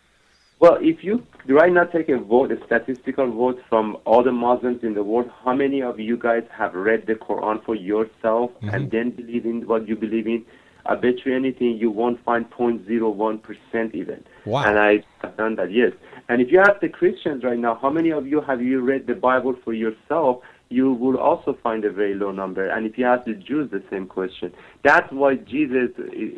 Well, 0.60 0.78
if 0.80 1.02
you 1.02 1.26
right 1.48 1.72
now 1.72 1.84
take 1.84 2.08
a 2.08 2.18
vote, 2.18 2.52
a 2.52 2.64
statistical 2.64 3.30
vote 3.30 3.60
from 3.68 3.98
all 4.06 4.22
the 4.22 4.32
Muslims 4.32 4.84
in 4.84 4.94
the 4.94 5.02
world, 5.02 5.28
how 5.44 5.52
many 5.52 5.82
of 5.82 5.98
you 5.98 6.16
guys 6.16 6.44
have 6.56 6.72
read 6.74 7.06
the 7.06 7.16
Quran 7.16 7.62
for 7.64 7.74
yourself 7.74 8.52
mm-hmm. 8.52 8.68
and 8.68 8.90
then 8.90 9.10
believe 9.10 9.44
in 9.44 9.66
what 9.66 9.88
you 9.88 9.96
believe 9.96 10.28
in? 10.28 10.44
I 10.86 10.94
bet 10.94 11.24
you 11.24 11.34
anything 11.34 11.78
you 11.78 11.90
won't 11.90 12.22
find 12.24 12.48
0.01% 12.50 13.94
even. 13.94 14.24
Wow. 14.44 14.64
And 14.64 14.78
I 14.78 15.02
have 15.22 15.36
done 15.36 15.56
that, 15.56 15.72
yes. 15.72 15.92
And 16.28 16.40
if 16.40 16.52
you 16.52 16.60
ask 16.60 16.80
the 16.80 16.88
Christians 16.88 17.42
right 17.42 17.58
now, 17.58 17.74
how 17.80 17.90
many 17.90 18.10
of 18.10 18.26
you 18.26 18.40
have 18.42 18.62
you 18.62 18.80
read 18.80 19.06
the 19.06 19.14
Bible 19.14 19.54
for 19.64 19.72
yourself? 19.72 20.42
You 20.68 20.92
will 20.92 21.18
also 21.18 21.56
find 21.62 21.84
a 21.84 21.92
very 21.92 22.14
low 22.14 22.32
number. 22.32 22.68
And 22.68 22.86
if 22.86 22.98
you 22.98 23.06
ask 23.06 23.24
the 23.24 23.34
Jews 23.34 23.70
the 23.70 23.82
same 23.90 24.06
question, 24.06 24.52
that's 24.82 25.10
why 25.12 25.36
Jesus 25.36 25.90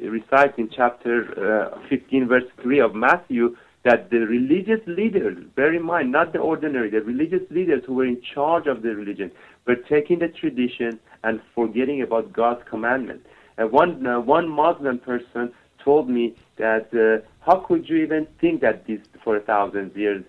recites 0.03 0.55
in 0.59 0.69
chapter 0.75 1.73
uh, 1.73 1.89
15, 1.89 2.29
verse 2.29 2.45
3 2.63 2.81
of 2.81 2.95
Matthew, 2.95 3.57
that 3.85 4.11
the 4.11 4.19
religious 4.19 4.81
leaders, 4.87 5.39
bear 5.55 5.73
in 5.73 5.83
mind, 5.83 6.11
not 6.11 6.33
the 6.33 6.41
ordinary, 6.41 6.91
the 6.91 7.03
religious 7.03 7.49
leaders 7.51 7.85
who 7.87 7.95
were 7.95 8.05
in 8.05 8.21
charge 8.35 8.67
of 8.67 8.83
the 8.83 8.95
religion, 8.95 9.31
were 9.67 9.77
taking 9.77 10.19
the 10.19 10.29
tradition 10.29 10.99
and 11.23 11.41
forgetting 11.55 12.03
about 12.03 12.33
God's 12.33 12.63
commandment. 12.69 13.25
And 13.59 13.71
one, 13.71 14.05
uh, 14.05 14.21
one 14.21 14.49
Muslim 14.49 14.99
person 14.99 15.53
told 15.83 16.11
me 16.11 16.35
that 16.59 16.89
uh, 16.93 17.25
how 17.41 17.61
could 17.61 17.89
you 17.89 17.99
even 17.99 18.27
think 18.41 18.61
that 18.61 18.87
this 18.87 18.99
for 19.23 19.37
a 19.37 19.41
thousand 19.41 19.95
years 19.95 20.25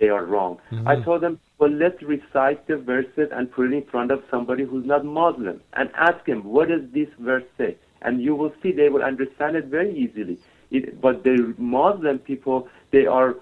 they 0.00 0.08
are 0.08 0.24
wrong? 0.24 0.58
Mm-hmm. 0.70 0.88
I 0.88 1.00
told 1.02 1.22
them 1.22 1.38
well, 1.58 1.70
let's 1.70 2.02
recite 2.02 2.66
the 2.66 2.76
verses 2.76 3.28
and 3.32 3.50
put 3.50 3.72
it 3.72 3.76
in 3.76 3.84
front 3.84 4.10
of 4.10 4.22
somebody 4.30 4.64
who's 4.64 4.84
not 4.84 5.04
Muslim 5.04 5.60
and 5.74 5.90
ask 5.94 6.26
him, 6.26 6.44
what 6.44 6.68
does 6.68 6.82
this 6.92 7.08
verse 7.18 7.44
say? 7.56 7.76
And 8.02 8.20
you 8.20 8.34
will 8.34 8.52
see 8.62 8.72
they 8.72 8.88
will 8.88 9.02
understand 9.02 9.56
it 9.56 9.66
very 9.66 9.96
easily. 9.96 10.38
It, 10.70 11.00
but 11.00 11.22
the 11.22 11.54
Muslim 11.56 12.18
people, 12.18 12.68
they 12.90 13.06
are 13.06 13.36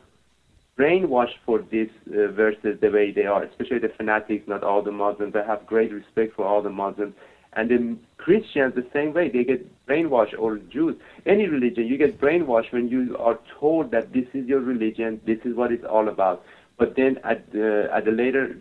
brainwashed 0.79 1.39
for 1.45 1.65
these 1.71 1.91
uh, 2.09 2.29
verses 2.33 2.79
the 2.81 2.91
way 2.91 3.13
they 3.13 3.25
are, 3.25 3.43
especially 3.45 3.79
the 3.79 3.93
fanatics, 3.97 4.47
not 4.47 4.63
all 4.63 4.83
the 4.83 4.93
Muslims. 4.93 5.35
I 5.35 5.47
have 5.47 5.67
great 5.67 5.93
respect 5.93 6.37
for 6.37 6.45
all 6.45 6.63
the 6.63 6.71
Muslims. 6.71 7.15
And 7.55 7.69
the 7.69 7.97
Christians, 8.17 8.75
the 8.75 8.87
same 8.93 9.13
way, 9.13 9.29
they 9.29 9.45
get 9.45 9.87
brainwashed, 9.87 10.39
or 10.39 10.57
Jews, 10.59 10.97
any 11.27 11.47
religion, 11.49 11.87
you 11.87 11.99
get 11.99 12.19
brainwashed 12.19 12.73
when 12.73 12.89
you 12.89 13.17
are 13.19 13.39
told 13.61 13.91
that 13.91 14.13
this 14.13 14.27
is 14.33 14.47
your 14.47 14.61
religion, 14.61 15.21
this 15.27 15.41
is 15.45 15.55
what 15.55 15.71
it's 15.71 15.85
all 15.85 16.09
about. 16.09 16.45
But 16.79 16.97
then 16.97 17.19
at 17.25 17.53
the, 17.53 17.91
at 17.93 18.09
a 18.09 18.11
later, 18.11 18.57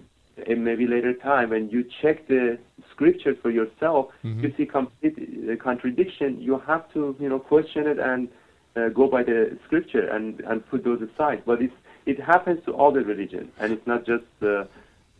maybe 0.45 0.88
later 0.88 1.13
time, 1.13 1.51
when 1.51 1.69
you 1.69 1.86
check 2.01 2.27
the 2.27 2.58
scriptures 2.89 3.38
for 3.41 3.49
yourself, 3.49 4.10
mm-hmm. 4.23 4.43
you 4.43 4.54
see 4.58 4.65
complete 4.65 5.15
uh, 5.17 5.56
contradiction. 5.56 6.41
You 6.41 6.60
have 6.60 6.91
to, 6.93 7.15
you 7.19 7.30
know, 7.30 7.39
question 7.39 7.88
it 7.88 7.99
and 7.99 8.27
uh, 8.75 8.89
go 8.89 9.08
by 9.08 9.23
the 9.23 9.58
scripture 9.65 10.08
and, 10.08 10.39
and 10.41 10.67
put 10.69 10.84
those 10.84 11.01
aside. 11.01 11.43
But 11.45 11.62
it's, 11.62 11.73
it 12.06 12.19
happens 12.19 12.63
to 12.65 12.73
all 12.73 12.91
the 12.91 13.01
religions, 13.01 13.51
and 13.60 13.71
it's 13.71 13.88
not 13.88 14.06
just 14.06 14.25
uh, 14.41 14.65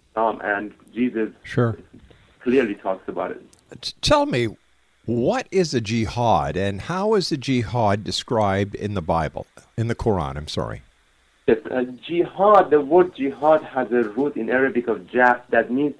Islam. 0.10 0.42
And 0.44 0.74
Jesus 0.94 1.30
sure. 1.44 1.78
clearly 2.42 2.76
talks 2.76 3.08
about 3.08 3.32
it. 3.32 3.42
Tell 4.02 4.26
me, 4.26 4.48
what 5.06 5.48
is 5.52 5.74
a 5.74 5.82
jihad, 5.82 6.56
and 6.58 6.82
how 6.82 7.16
is 7.16 7.30
the 7.30 7.38
jihad 7.38 8.04
described 8.04 8.76
in 8.76 8.94
the 8.94 9.02
Bible, 9.02 9.48
in 9.78 9.88
the 9.88 9.96
Quran? 9.96 10.38
I'm 10.38 10.48
sorry. 10.48 10.84
Uh, 11.48 11.84
jihad, 12.08 12.70
the 12.70 12.80
word 12.80 13.16
jihad 13.16 13.64
has 13.64 13.92
a 13.92 14.04
root 14.04 14.36
in 14.38 14.50
Arabic 14.50 14.88
of 14.88 15.08
jah, 15.12 15.42
that 15.50 15.72
means 15.72 15.96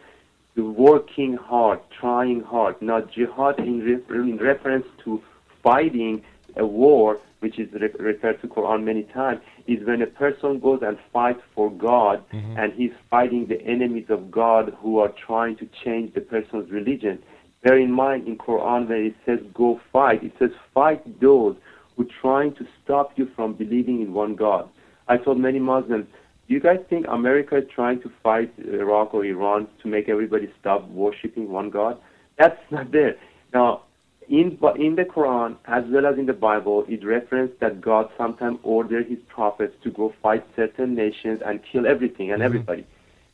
working 0.56 1.36
hard, 1.38 1.80
trying 2.00 2.42
hard. 2.42 2.82
Not 2.82 3.12
jihad 3.12 3.60
in, 3.60 3.80
re- 3.80 4.30
in 4.32 4.38
reference 4.38 4.86
to 5.04 5.22
fighting 5.64 6.24
a 6.56 6.66
war 6.66 7.20
which 7.40 7.58
is 7.58 7.72
re- 7.74 7.90
referred 8.00 8.40
to 8.42 8.48
Quran 8.48 8.84
many 8.84 9.04
times, 9.04 9.42
is 9.66 9.84
when 9.88 10.02
a 10.04 10.08
person 10.08 10.60
goes 10.60 10.82
and 10.84 10.98
fights 11.12 11.42
for 11.56 11.72
God 11.72 12.24
Mm-hmm. 12.32 12.58
and 12.58 12.72
he's 12.74 12.92
fighting 13.10 13.48
the 13.48 13.60
enemies 13.64 14.06
of 14.10 14.30
God 14.30 14.78
who 14.80 15.00
are 15.00 15.10
trying 15.26 15.56
to 15.58 15.68
change 15.84 16.14
the 16.14 16.22
person's 16.22 16.70
religion. 16.70 17.22
Bear 17.64 17.78
in 17.78 17.92
mind 17.92 18.28
in 18.28 18.38
Quran 18.38 18.90
when 18.90 19.06
it 19.06 19.16
says 19.26 19.40
go 19.54 19.80
fight, 19.94 20.24
it 20.24 20.34
says 20.40 20.50
fight 20.74 21.20
those 21.22 21.56
who 21.96 22.04
are 22.04 22.14
trying 22.22 22.56
to 22.56 22.66
stop 22.84 23.12
you 23.18 23.30
from 23.36 23.54
believing 23.54 24.02
in 24.02 24.14
one 24.14 24.36
God. 24.36 24.70
I 25.08 25.18
told 25.18 25.40
many 25.40 25.60
Muslims, 25.60 26.08
do 26.48 26.54
you 26.56 26.60
guys 26.60 26.80
think 26.90 27.06
America 27.08 27.58
is 27.58 27.66
trying 27.74 28.02
to 28.02 28.12
fight 28.24 28.52
Iraq 28.58 29.14
or 29.14 29.26
Iran 29.26 29.68
to 29.82 29.88
make 29.88 30.10
everybody 30.10 30.52
stop 30.60 30.88
worshiping 30.90 31.50
one 31.50 31.70
God? 31.70 32.00
That's 32.38 32.60
not 32.72 32.92
there. 32.92 33.16
Now, 33.54 33.84
in 34.28 34.58
in 34.78 34.96
the 34.96 35.04
Quran 35.04 35.58
as 35.66 35.84
well 35.90 36.06
as 36.06 36.18
in 36.18 36.26
the 36.26 36.34
Bible, 36.34 36.86
it 36.88 37.06
referenced 37.06 37.60
that 37.60 37.82
God 37.82 38.10
sometimes 38.18 38.60
ordered 38.64 39.08
His 39.08 39.20
prophets 39.28 39.76
to 39.84 39.92
go 39.92 40.14
fight 40.22 40.46
certain 40.56 40.96
nations 40.96 41.42
and 41.46 41.60
kill 41.72 41.86
everything 41.86 42.32
and 42.32 42.42
mm-hmm. 42.42 42.46
everybody. 42.46 42.86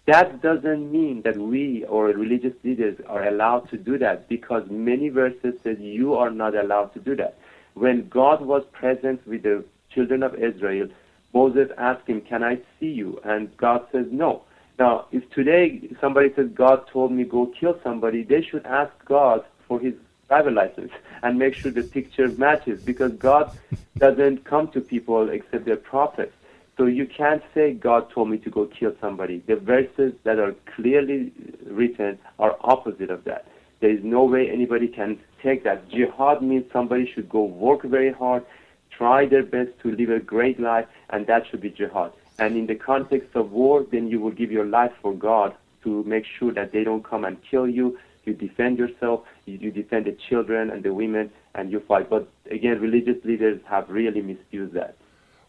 That 0.08 0.42
doesn't 0.42 0.90
mean 0.90 1.22
that 1.24 1.36
we 1.36 1.84
or 1.84 2.06
religious 2.06 2.54
leaders 2.64 2.98
are 3.08 3.28
allowed 3.28 3.70
to 3.72 3.78
do 3.78 3.98
that 3.98 4.30
because 4.30 4.64
many 4.70 5.10
verses 5.10 5.56
said 5.62 5.82
you 5.82 6.16
are 6.16 6.30
not 6.30 6.56
allowed 6.56 6.94
to 6.94 7.00
do 7.02 7.14
that. 7.18 7.38
When 7.74 8.08
God 8.08 8.40
was 8.40 8.64
present 8.72 9.28
with 9.28 9.44
the 9.44 9.66
children 9.94 10.24
of 10.24 10.34
Israel, 10.36 10.88
Moses 11.34 11.70
asked 11.78 12.08
him, 12.08 12.22
"Can 12.22 12.42
I 12.42 12.62
see 12.80 12.94
you?" 13.02 13.20
And 13.26 13.56
God 13.58 13.86
says, 13.92 14.08
"No." 14.10 14.44
Now, 14.80 15.08
if 15.12 15.30
today 15.32 15.90
somebody 16.00 16.32
says 16.34 16.48
God 16.52 16.88
told 16.88 17.12
me 17.12 17.26
go 17.26 17.48
kill 17.48 17.78
somebody, 17.84 18.24
they 18.24 18.42
should 18.42 18.66
ask 18.66 18.94
God 19.04 19.44
for 19.68 19.78
his 19.78 19.94
driver 20.30 20.52
license 20.52 20.94
and 21.22 21.38
make 21.38 21.54
sure 21.54 21.70
the 21.70 21.84
picture 21.84 22.30
matches 22.30 22.82
because 22.82 23.12
God 23.12 23.52
doesn't 23.98 24.46
come 24.46 24.70
to 24.70 24.80
people 24.80 25.30
except 25.30 25.66
their 25.66 25.76
prophets. 25.76 26.34
So 26.78 26.86
you 26.86 27.08
can't 27.08 27.42
say 27.56 27.74
God 27.74 28.12
told 28.12 28.30
me 28.30 28.38
to 28.38 28.52
go 28.52 28.68
kill 28.68 28.94
somebody. 29.02 29.42
The 29.48 29.56
verses 29.56 30.14
that 30.24 30.38
are 30.38 30.54
clearly 30.76 31.32
written 31.66 32.20
are 32.38 32.56
opposite 32.62 33.10
of 33.10 33.24
that. 33.24 33.48
There 33.80 33.90
is 33.90 34.04
no 34.04 34.24
way 34.24 34.50
anybody 34.50 34.88
can 34.88 35.20
take 35.42 35.64
that. 35.64 35.90
Jihad 35.90 36.44
means 36.44 36.66
somebody 36.72 37.12
should 37.12 37.30
go 37.30 37.44
work 37.44 37.84
very 37.84 38.12
hard, 38.12 38.46
try 38.92 39.26
their 39.26 39.44
best 39.44 39.72
to 39.82 39.92
live 39.92 40.12
a 40.12 40.20
great 40.20 40.60
life, 40.60 40.86
and 41.10 41.26
that 41.28 41.48
should 41.48 41.62
be 41.62 41.72
jihad. 41.72 42.12
And 42.40 42.56
in 42.56 42.68
the 42.68 42.76
context 42.76 43.36
of 43.36 43.52
war, 43.52 43.84
then 43.92 44.08
you 44.08 44.20
will 44.20 44.32
give 44.32 44.52
your 44.52 44.66
life 44.66 44.94
for 45.02 45.14
God 45.14 45.56
to 45.84 46.04
make 46.04 46.26
sure 46.26 46.54
that 46.54 46.72
they 46.72 46.84
don't 46.84 47.04
come 47.04 47.26
and 47.26 47.38
kill 47.50 47.68
you. 47.68 47.98
You 48.26 48.34
defend 48.34 48.78
yourself, 48.78 49.22
you, 49.46 49.72
defend 49.72 50.06
the 50.06 50.12
children 50.30 50.70
and 50.70 50.84
the 50.84 50.94
women, 50.94 51.32
and 51.56 51.72
you 51.72 51.80
fight. 51.80 52.10
But 52.10 52.28
again, 52.52 52.80
religious 52.80 53.24
leaders 53.24 53.62
have 53.68 53.90
really 53.90 54.22
misused 54.22 54.74
that. 54.74 54.96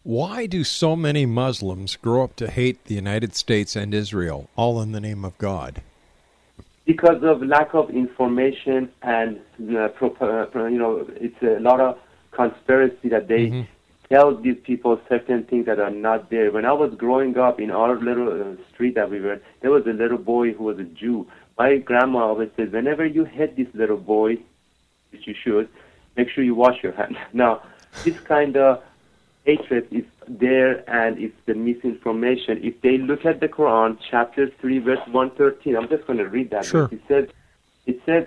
Why 0.09 0.47
do 0.47 0.65
so 0.65 0.97
many 0.97 1.27
Muslims 1.27 1.97
grow 1.97 2.25
up 2.25 2.35
to 2.37 2.51
hate 2.51 2.83
the 2.87 2.95
United 2.95 3.37
States 3.37 3.77
and 3.77 3.93
Israel, 3.93 4.49
all 4.57 4.81
in 4.81 4.93
the 4.93 5.03
name 5.03 5.23
of 5.23 5.37
God? 5.37 5.83
Because 6.87 7.23
of 7.23 7.43
lack 7.43 7.75
of 7.75 7.91
information 7.91 8.91
and 9.03 9.39
uh, 9.71 9.91
uh, 10.01 10.65
you 10.65 10.79
know, 10.79 11.07
it's 11.17 11.43
a 11.43 11.61
lot 11.61 11.81
of 11.81 11.99
conspiracy 12.31 13.11
that 13.11 13.29
they 13.29 13.69
tell 14.09 14.35
these 14.35 14.57
people 14.65 14.99
certain 15.11 15.45
things 15.45 15.67
that 15.67 15.79
are 15.79 15.91
not 15.91 16.31
there. 16.31 16.53
When 16.53 16.65
I 16.65 16.73
was 16.73 16.95
growing 16.95 17.37
up 17.37 17.61
in 17.61 17.71
our 17.71 18.01
little 18.01 18.29
uh, 18.33 18.57
street 18.73 18.95
that 18.95 19.11
we 19.11 19.21
were, 19.21 19.43
there 19.61 19.71
was 19.71 19.87
a 19.87 19.93
little 19.93 20.17
boy 20.17 20.55
who 20.55 20.65
was 20.65 20.79
a 20.79 20.85
Jew. 20.85 21.27
My 21.59 21.77
grandma 21.77 22.29
always 22.29 22.49
said, 22.57 22.73
whenever 22.73 23.05
you 23.05 23.27
hit 23.27 23.57
this 23.57 23.69
little 23.75 23.99
boy, 23.99 24.39
which 25.11 25.27
you 25.27 25.35
should, 25.35 25.69
make 26.17 26.31
sure 26.31 26.43
you 26.43 26.55
wash 26.55 26.83
your 26.83 26.93
hands. 26.93 27.19
Now, 27.35 27.61
this 28.05 28.19
kind 28.21 28.57
of 28.57 28.83
hatred 29.49 29.89
is 29.91 30.05
there 30.29 30.73
and 30.91 31.19
it's 31.19 31.41
the 31.47 31.55
misinformation. 31.55 32.61
If 32.63 32.81
they 32.83 32.99
look 32.99 33.25
at 33.25 33.41
the 33.41 33.49
Quran, 33.49 33.99
chapter 34.11 34.51
3, 34.61 34.79
verse 34.81 35.07
113, 35.11 35.75
I'm 35.75 35.89
just 35.89 36.07
going 36.07 36.19
to 36.19 36.29
read 36.29 36.51
that. 36.51 36.67
Sure. 36.67 36.89
It 36.93 37.01
says, 37.09 37.29
it 37.87 38.01
says, 38.05 38.27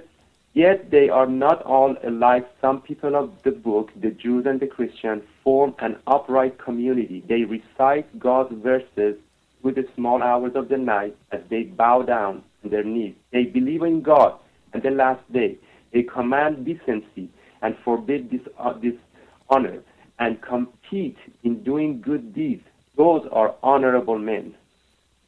Yet 0.54 0.90
they 0.90 1.10
are 1.10 1.28
not 1.28 1.62
all 1.62 1.96
alike. 2.04 2.46
Some 2.60 2.82
people 2.82 3.16
of 3.16 3.32
the 3.44 3.52
book, 3.52 3.92
the 3.96 4.10
Jews 4.10 4.46
and 4.48 4.60
the 4.60 4.68
Christians, 4.68 5.22
form 5.44 5.76
an 5.80 5.98
upright 6.08 6.58
community. 6.58 7.24
They 7.26 7.44
recite 7.44 8.20
God's 8.20 8.54
verses 8.56 9.16
with 9.62 9.76
the 9.76 9.88
small 9.96 10.24
hours 10.24 10.54
of 10.56 10.68
the 10.70 10.78
night 10.78 11.16
as 11.32 11.42
they 11.50 11.64
bow 11.64 12.02
down 12.02 12.44
on 12.64 12.72
their 12.72 12.84
knees. 12.84 13.16
They 13.32 13.44
believe 13.44 13.84
in 13.84 14.02
God 14.02 14.40
and 14.74 14.82
the 14.82 14.90
last 14.90 15.22
day. 15.32 15.58
They 15.94 16.04
command 16.04 16.66
decency 16.66 17.30
and 17.62 17.78
forbid 17.86 18.32
dis- 18.32 18.54
uh, 18.58 18.74
dishonor 18.74 19.84
and 20.22 20.40
compete 20.44 21.18
in 21.44 21.64
doing 21.64 22.00
good 22.00 22.34
deeds. 22.34 22.64
Those 22.96 23.28
are 23.32 23.56
honorable 23.64 24.20
men. 24.20 24.54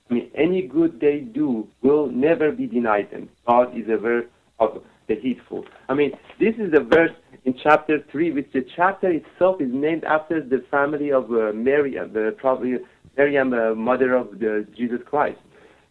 I 0.10 0.14
mean, 0.14 0.32
any 0.36 0.62
good 0.62 1.00
they 1.00 1.22
do 1.22 1.68
will 1.82 2.08
never 2.12 2.52
be 2.52 2.68
denied 2.68 3.10
them. 3.10 3.28
God 3.48 3.76
is 3.76 3.90
aware 3.90 4.26
of 4.60 4.84
the 5.08 5.16
heedful. 5.16 5.66
I 5.90 5.96
mean, 5.96 6.12
this 6.40 6.54
is 6.60 6.74
a 6.76 6.84
verse 6.84 7.12
in 7.44 7.56
chapter 7.62 8.04
3, 8.12 8.32
which 8.34 8.52
the 8.54 8.66
chapter 8.76 9.10
itself 9.10 9.60
is 9.60 9.74
named 9.74 10.04
after 10.04 10.42
the 10.42 10.64
family 10.70 11.12
of 11.12 11.32
uh, 11.32 11.52
Mary, 11.54 11.98
uh, 11.98 12.06
the 12.06 12.36
probably 12.38 12.78
Miriam, 13.18 13.52
uh, 13.52 13.74
mother 13.74 14.16
of 14.16 14.40
the 14.40 14.68
Jesus 14.78 15.00
Christ, 15.06 15.40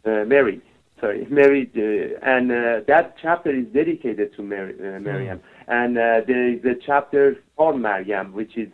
uh, 0.05 0.25
Mary. 0.27 0.61
Sorry, 1.01 1.27
Mary, 1.31 1.69
uh, 1.75 2.25
and 2.25 2.53
uh, 2.53 2.81
that 2.87 3.17
chapter 3.21 3.51
is 3.51 3.67
dedicated 3.75 4.37
to 4.37 4.43
Mary, 4.43 4.75
uh, 4.79 5.01
Miriam. 5.01 5.41
And 5.67 5.99
uh, 5.99 6.21
there 6.25 6.49
is 6.49 6.65
a 6.65 6.75
chapter 6.87 7.39
for 7.57 7.77
Maryam, 7.77 8.33
which 8.33 8.57
is 8.57 8.69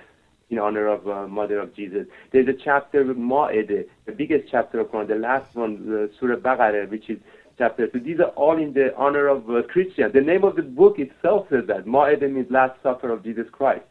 in 0.51 0.59
honor 0.59 0.87
of 0.87 1.09
uh, 1.09 1.27
Mother 1.27 1.59
of 1.59 1.75
Jesus. 1.75 2.07
There's 2.33 2.49
a 2.49 2.55
chapter 2.55 3.05
with 3.05 3.17
Ma'idah, 3.17 3.85
the 4.07 4.13
biggest 4.13 4.49
chapter 4.51 4.81
of 4.81 4.89
Quran, 4.89 5.09
the 5.09 5.17
last 5.17 5.55
one, 5.55 6.11
Surah 6.19 6.37
Baqarah, 6.37 6.89
which 6.91 7.11
is 7.11 7.19
chapter 7.59 7.87
2. 7.87 8.01
These 8.01 8.21
are 8.21 8.31
all 8.31 8.57
in 8.57 8.73
the 8.73 8.97
honor 8.97 9.29
of 9.29 9.51
uh, 9.51 9.63
Christians. 9.63 10.13
The 10.13 10.21
name 10.21 10.45
of 10.45 10.57
the 10.57 10.63
book 10.63 10.99
itself 10.99 11.49
says 11.51 11.67
that. 11.67 11.85
Ma'idah 11.85 12.33
means 12.33 12.51
Last 12.51 12.83
Supper 12.83 13.11
of 13.11 13.23
Jesus 13.23 13.47
Christ. 13.51 13.85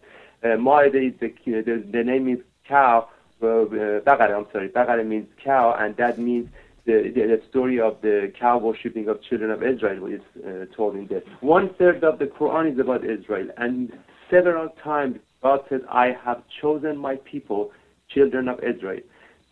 Uh, 0.44 0.54
is 0.54 1.14
the, 1.20 1.34
the, 1.46 1.84
the 1.92 2.04
name 2.04 2.28
is 2.28 2.40
cow. 2.68 3.10
Uh, 3.42 3.46
uh, 3.46 3.66
Baqarah, 4.02 4.38
I'm 4.38 4.48
sorry. 4.52 4.70
Baqarah 4.70 5.06
means 5.06 5.28
cow, 5.44 5.76
and 5.78 5.96
that 5.98 6.18
means 6.18 6.50
the, 6.86 7.12
the, 7.14 7.22
the 7.22 7.42
story 7.50 7.80
of 7.80 8.02
the 8.02 8.32
cow 8.40 8.58
worshipping 8.58 9.10
of 9.10 9.22
children 9.22 9.52
of 9.52 9.62
Israel 9.62 10.06
is 10.08 10.22
uh, 10.44 10.66
told 10.76 10.96
in 10.96 11.08
there. 11.08 11.22
One 11.42 11.74
third 11.76 12.04
of 12.04 12.18
the 12.18 12.26
Quran 12.26 12.74
is 12.74 12.80
about 12.80 13.04
Israel, 13.04 13.50
and 13.58 13.92
several 14.30 14.70
times 14.84 15.20
God 15.48 15.62
says, 15.70 15.82
I 15.90 16.08
have 16.26 16.44
chosen 16.62 16.98
my 16.98 17.16
people, 17.32 17.72
children 18.14 18.50
of 18.50 18.60
Israel. 18.60 19.00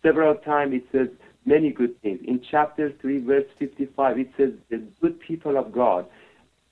Several 0.03 0.35
times 0.35 0.73
it 0.73 0.83
says 0.91 1.07
many 1.45 1.71
good 1.71 1.93
things. 2.01 2.19
In 2.25 2.41
chapter 2.51 2.91
3, 2.99 3.19
verse 3.19 3.45
55, 3.59 4.19
it 4.19 4.29
says, 4.35 4.49
The 4.69 4.83
good 5.01 5.17
people 5.21 5.55
of 5.57 5.71
God 5.71 6.05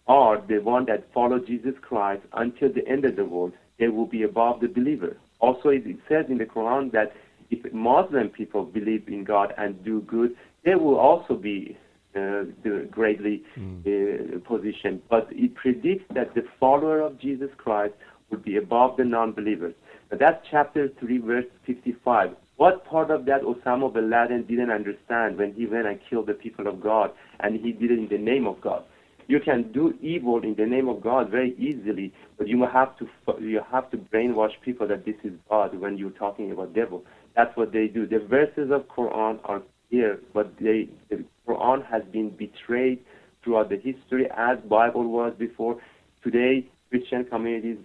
are 0.08 0.42
the 0.46 0.60
one 0.60 0.86
that 0.88 1.08
follow 1.14 1.40
Jesus 1.40 1.76
Christ 1.82 2.24
until 2.34 2.70
the 2.74 2.86
end 2.86 3.06
of 3.06 3.16
the 3.16 3.24
world. 3.24 3.54
They 3.80 3.88
will 3.88 4.08
be 4.08 4.24
above 4.24 4.60
the 4.60 4.68
believer. 4.68 5.16
Also, 5.40 5.70
it 5.70 5.84
says 6.10 6.26
in 6.28 6.38
the 6.38 6.46
Quran 6.46 6.92
that 6.92 7.14
if 7.50 7.74
Muslim 7.74 8.28
people 8.28 8.66
believe 8.66 9.08
in 9.08 9.24
God 9.24 9.54
and 9.58 9.82
do 9.86 10.02
good, 10.02 10.36
they 10.66 10.76
will 10.76 11.00
also 11.00 11.36
be 11.36 11.78
uh, 12.16 12.44
greatly 12.92 13.44
uh, 13.58 14.40
positioned. 14.46 15.02
But 15.10 15.28
it 15.32 15.56
predicts 15.56 16.06
that 16.14 16.36
the 16.36 16.44
follower 16.60 17.00
of 17.00 17.20
Jesus 17.20 17.50
Christ 17.58 17.94
would 18.34 18.44
be 18.44 18.58
above 18.58 18.98
the 18.98 19.06
non-believers. 19.06 19.76
Now 20.12 20.18
that's 20.18 20.46
chapter 20.50 20.90
3, 21.00 21.18
verse 21.20 21.46
55. 21.66 22.32
What 22.58 22.86
part 22.86 23.12
of 23.12 23.26
that 23.26 23.42
Osama 23.44 23.94
bin 23.94 24.10
Laden 24.10 24.46
didn't 24.48 24.72
understand 24.72 25.38
when 25.38 25.54
he 25.54 25.66
went 25.66 25.88
and 25.88 26.00
killed 26.10 26.28
the 26.28 26.34
people 26.34 26.68
of 26.68 26.82
God, 26.82 27.12
and 27.40 27.60
he 27.60 27.72
did 27.72 27.92
it 27.92 28.00
in 28.00 28.08
the 28.10 28.18
name 28.18 28.48
of 28.48 28.60
God? 28.60 28.84
You 29.28 29.40
can 29.40 29.72
do 29.72 29.94
evil 30.02 30.44
in 30.44 30.56
the 30.56 30.66
name 30.66 30.90
of 30.90 31.02
God 31.02 31.30
very 31.30 31.56
easily, 31.58 32.12
but 32.38 32.48
you 32.48 32.62
have 32.66 32.98
to 32.98 33.08
you 33.40 33.62
have 33.72 33.90
to 33.92 33.98
brainwash 33.98 34.52
people 34.66 34.88
that 34.88 35.06
this 35.06 35.16
is 35.24 35.34
God 35.50 35.80
when 35.80 35.98
you're 35.98 36.12
talking 36.12 36.52
about 36.52 36.74
devil. 36.74 37.06
That's 37.36 37.56
what 37.56 37.72
they 37.72 37.88
do. 37.88 38.06
The 38.06 38.20
verses 38.20 38.70
of 38.72 38.88
Quran 38.88 39.40
are 39.46 39.62
clear, 39.90 40.20
but 40.34 40.58
they, 40.60 40.90
the 41.10 41.24
Quran 41.48 41.86
has 41.86 42.04
been 42.12 42.32
betrayed 42.32 43.00
throughout 43.44 43.70
the 43.70 43.78
history 43.78 44.28
as 44.36 44.58
Bible 44.60 45.08
was 45.08 45.34
before. 45.38 45.80
Today, 46.24 46.66
Christian 46.90 47.26
communities 47.26 47.78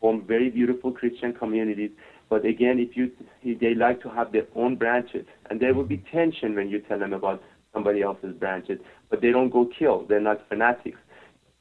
form 0.00 0.24
very 0.26 0.50
beautiful 0.50 0.92
Christian 0.92 1.32
communities. 1.32 1.90
But 2.28 2.44
again, 2.44 2.78
if 2.78 2.96
you 2.96 3.10
they 3.60 3.74
like 3.74 4.02
to 4.02 4.10
have 4.10 4.32
their 4.32 4.46
own 4.54 4.76
branches, 4.76 5.24
and 5.50 5.60
there 5.60 5.74
will 5.74 5.84
be 5.84 5.98
tension 6.12 6.54
when 6.54 6.68
you 6.68 6.80
tell 6.80 6.98
them 6.98 7.12
about 7.12 7.42
somebody 7.72 8.02
else's 8.02 8.34
branches, 8.34 8.78
but 9.10 9.20
they 9.20 9.30
don't 9.30 9.50
go 9.50 9.68
kill. 9.78 10.04
They're 10.08 10.20
not 10.20 10.46
fanatics 10.48 10.98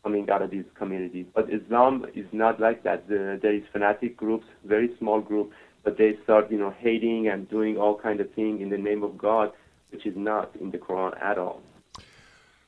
coming 0.03 0.29
out 0.29 0.41
of 0.41 0.51
these 0.51 0.65
communities. 0.75 1.25
But 1.33 1.51
Islam 1.53 2.05
is 2.15 2.25
not 2.31 2.59
like 2.59 2.83
that. 2.83 3.07
The, 3.07 3.39
there 3.41 3.53
is 3.53 3.63
fanatic 3.71 4.15
groups, 4.15 4.45
very 4.65 4.89
small 4.99 5.21
group, 5.21 5.51
but 5.83 5.97
they 5.97 6.13
start, 6.23 6.51
you 6.51 6.57
know, 6.57 6.73
hating 6.79 7.27
and 7.27 7.49
doing 7.49 7.77
all 7.77 7.97
kind 7.97 8.19
of 8.19 8.33
things 8.33 8.61
in 8.61 8.69
the 8.69 8.77
name 8.77 9.03
of 9.03 9.17
God, 9.17 9.51
which 9.91 10.05
is 10.05 10.13
not 10.15 10.55
in 10.59 10.71
the 10.71 10.77
Quran 10.77 11.21
at 11.21 11.37
all. 11.37 11.61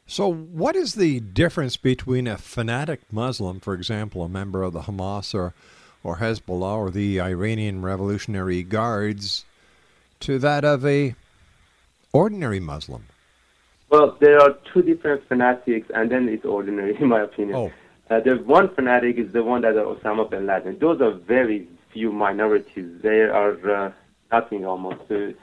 So, 0.09 0.27
what 0.33 0.75
is 0.75 0.95
the 0.95 1.19
difference 1.19 1.77
between 1.77 2.25
a 2.25 2.35
fanatic 2.35 3.01
Muslim, 3.11 3.59
for 3.59 3.75
example, 3.75 4.23
a 4.23 4.27
member 4.27 4.63
of 4.63 4.73
the 4.73 4.81
Hamas 4.81 5.35
or 5.35 5.53
or 6.03 6.17
Hezbollah 6.17 6.77
or 6.77 6.89
the 6.89 7.21
Iranian 7.21 7.83
Revolutionary 7.83 8.63
Guards 8.63 9.45
to 10.21 10.39
that 10.39 10.65
of 10.65 10.83
a 10.83 11.13
ordinary 12.11 12.59
Muslim? 12.59 13.03
Well, 13.91 14.17
there 14.19 14.39
are 14.41 14.57
two 14.73 14.81
different 14.81 15.27
fanatics, 15.27 15.91
and 15.93 16.09
then 16.09 16.27
it's 16.27 16.43
ordinary, 16.43 16.95
in 16.99 17.09
my 17.09 17.21
opinion. 17.21 17.55
Oh. 17.55 17.71
Uh, 18.09 18.19
the 18.19 18.37
one 18.37 18.73
fanatic 18.73 19.19
is 19.19 19.31
the 19.31 19.43
one 19.43 19.61
that 19.61 19.77
are 19.77 19.95
Osama 19.95 20.27
bin 20.27 20.47
Laden. 20.47 20.79
Those 20.79 21.01
are 21.01 21.11
very 21.11 21.67
few 21.93 22.11
minorities. 22.11 22.99
They 23.03 23.21
are 23.21 23.53
uh, 23.69 23.91
nothing 24.31 24.65
almost, 24.65 25.11
uh, 25.11 25.33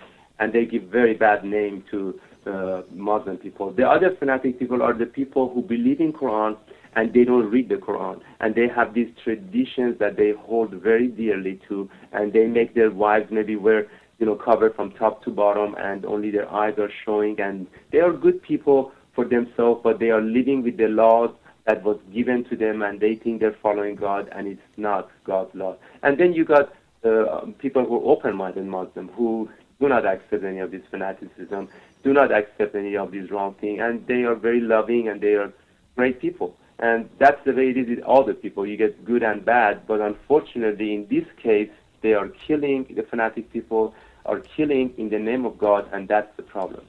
and 0.41 0.53
they 0.53 0.67
give 0.67 0.83
very 0.85 1.15
bad 1.15 1.45
name 1.45 1.85
to 1.93 2.19
uh, 2.47 2.83
Muslim 2.93 3.37
people. 3.37 3.73
The 3.73 3.89
other 3.89 4.15
fanatic 4.17 4.59
people 4.59 4.83
are 4.83 4.93
the 4.93 5.07
people 5.07 5.53
who 5.53 5.63
believe 5.63 6.01
in 6.01 6.13
Quran 6.13 6.57
and 6.97 7.13
they 7.13 7.25
don't 7.25 7.51
read 7.51 7.69
the 7.69 7.75
Quran, 7.77 8.23
and 8.41 8.55
they 8.55 8.67
have 8.69 8.95
these 8.95 9.09
traditions 9.23 9.99
that 9.99 10.17
they 10.17 10.33
hold 10.33 10.71
very 10.71 11.09
dearly 11.09 11.61
to, 11.69 11.89
and 12.13 12.33
they 12.33 12.47
make 12.47 12.75
their 12.75 12.91
wives 12.91 13.31
maybe 13.31 13.55
wear 13.55 13.87
you 14.19 14.25
know 14.25 14.35
covered 14.35 14.75
from 14.75 14.91
top 14.93 15.23
to 15.25 15.31
bottom, 15.31 15.77
and 15.79 16.07
only 16.07 16.31
their 16.31 16.51
eyes 16.51 16.75
are 16.79 16.91
showing, 17.05 17.39
and 17.39 17.67
they 17.93 17.99
are 17.99 18.13
good 18.13 18.43
people 18.43 18.93
for 19.15 19.27
themselves, 19.27 19.81
but 19.85 19.99
they 19.99 20.11
are 20.11 20.23
living 20.23 20.63
with 20.63 20.79
the 20.79 20.89
laws 20.89 21.31
that 21.67 21.83
was 21.83 21.99
given 22.15 22.45
to 22.45 22.57
them, 22.57 22.81
and 22.81 22.99
they 22.99 23.15
think 23.15 23.41
they're 23.41 23.57
following 23.63 23.95
God, 23.95 24.29
and 24.33 24.47
it's 24.47 24.61
not 24.79 25.11
God's 25.25 25.55
law. 25.55 25.77
And 26.03 26.19
then 26.19 26.33
you 26.33 26.45
got 26.45 26.73
uh, 27.05 27.47
people 27.59 27.85
who 27.85 27.97
are 27.97 28.13
open-minded 28.13 28.65
Muslim 28.65 29.09
who 29.09 29.51
do 29.81 29.89
not 29.89 30.07
accept 30.07 30.45
any 30.45 30.61
of 30.61 30.71
this 30.71 30.83
fanaticism, 30.91 31.69
do 32.07 32.13
not 32.13 32.31
accept 32.31 32.77
any 32.77 32.97
of 32.97 33.11
these 33.11 33.33
wrong 33.33 33.55
things, 33.61 33.81
and 33.83 34.07
they 34.07 34.23
are 34.23 34.37
very 34.37 34.61
loving 34.61 35.09
and 35.09 35.21
they 35.21 35.35
are 35.35 35.53
great 35.97 36.21
people. 36.21 36.57
And 36.79 37.11
that's 37.19 37.43
the 37.45 37.53
way 37.53 37.71
it 37.71 37.77
is 37.77 37.89
with 37.89 38.05
all 38.05 38.23
the 38.25 38.35
people. 38.35 38.65
You 38.65 38.77
get 38.77 39.05
good 39.05 39.25
and 39.25 39.45
bad, 39.45 39.89
but 39.89 40.01
unfortunately, 40.01 40.95
in 40.95 41.09
this 41.09 41.25
case, 41.43 41.71
they 42.03 42.15
are 42.15 42.29
killing 42.29 42.87
the 42.95 43.03
fanatic 43.03 43.53
people, 43.53 43.93
are 44.25 44.39
killing 44.39 44.95
in 44.97 45.09
the 45.09 45.19
name 45.19 45.45
of 45.45 45.59
God, 45.59 45.89
and 45.93 46.07
that's 46.07 46.31
the 46.37 46.45
problem. 46.45 46.85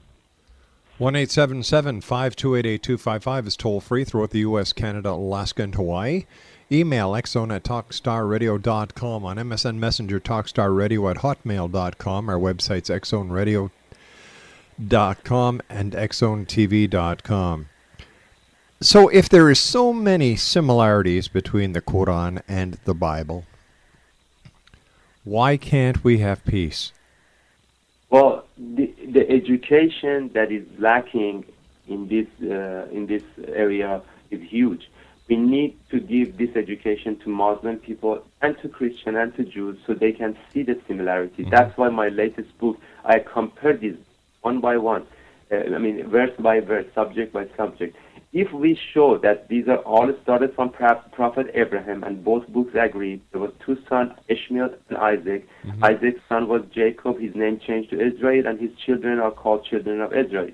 1 0.99 1.13
528 1.13 2.89
is 3.47 3.57
toll 3.57 3.82
free 3.82 4.03
throughout 4.03 4.30
the 4.32 4.39
U.S., 4.39 4.72
Canada, 4.74 5.09
Alaska, 5.09 5.63
and 5.63 5.74
Hawaii. 5.74 6.26
Email 6.72 7.11
xzone 7.11 7.55
at 7.55 7.63
talkstarradio.com. 7.63 9.26
On 9.26 9.38
MSN 9.38 9.78
Messenger, 9.78 10.20
talkstarradio 10.20 11.09
at 11.09 11.18
hotmail.com. 11.18 12.30
Our 12.30 12.38
website's 12.38 12.89
xzoneradio.com 12.89 13.72
and 14.80 15.91
xzonetv.com. 15.93 17.69
So, 18.80 19.07
if 19.07 19.28
there 19.28 19.49
is 19.49 19.59
so 19.59 19.91
many 19.91 20.36
similarities 20.36 21.28
between 21.28 21.73
the 21.73 21.82
Quran 21.82 22.43
and 22.47 22.78
the 22.86 22.93
Bible, 22.93 23.45
why 25.23 25.57
can't 25.57 26.03
we 26.03 26.19
have 26.19 26.45
peace? 26.45 26.91
Well, 28.11 28.45
the, 28.57 28.93
the 29.11 29.30
education 29.30 30.30
that 30.34 30.51
is 30.51 30.65
lacking 30.78 31.45
in 31.88 32.07
this 32.07 32.28
uh, 32.41 32.88
in 32.91 33.07
this 33.07 33.23
area 33.47 34.01
is 34.30 34.41
huge. 34.41 34.89
We 35.28 35.36
need 35.36 35.75
to 35.89 35.99
give 35.99 36.38
this 36.38 36.55
education 36.55 37.17
to 37.19 37.30
Muslim 37.30 37.78
people 37.78 38.23
and 38.41 38.57
to 38.61 38.69
Christian 38.69 39.17
and 39.17 39.36
to 39.36 39.43
Jews 39.43 39.78
so 39.86 39.93
they 39.93 40.13
can 40.13 40.38
see 40.53 40.63
the 40.63 40.80
similarity. 40.88 41.41
Mm-hmm. 41.41 41.49
That's 41.49 41.78
why 41.78 41.89
my 41.89 42.09
latest 42.09 42.57
book 42.59 42.80
I 43.03 43.19
compare 43.19 43.75
these 43.75 43.97
one 44.47 44.59
by 44.67 44.75
one. 44.93 45.03
Uh, 45.51 45.75
I 45.77 45.79
mean, 45.85 45.97
verse 46.17 46.35
by 46.39 46.59
verse, 46.71 46.87
subject 46.99 47.29
by 47.37 47.45
subject 47.61 47.95
if 48.33 48.51
we 48.51 48.79
show 48.93 49.17
that 49.17 49.47
these 49.47 49.67
are 49.67 49.77
all 49.77 50.11
started 50.21 50.53
from 50.53 50.69
Prophet 50.69 51.47
Abraham 51.53 52.03
and 52.03 52.23
both 52.23 52.47
books 52.49 52.75
agree, 52.79 53.21
there 53.31 53.41
were 53.41 53.53
two 53.65 53.77
sons, 53.89 54.11
Ishmael 54.27 54.69
and 54.89 54.97
Isaac. 54.97 55.47
Mm-hmm. 55.65 55.83
Isaac's 55.83 56.21
son 56.27 56.47
was 56.47 56.61
Jacob, 56.71 57.19
his 57.19 57.33
name 57.35 57.59
changed 57.65 57.89
to 57.91 57.99
Israel, 57.99 58.45
and 58.45 58.59
his 58.59 58.71
children 58.85 59.19
are 59.19 59.31
called 59.31 59.65
children 59.65 60.01
of 60.01 60.13
Israel. 60.13 60.49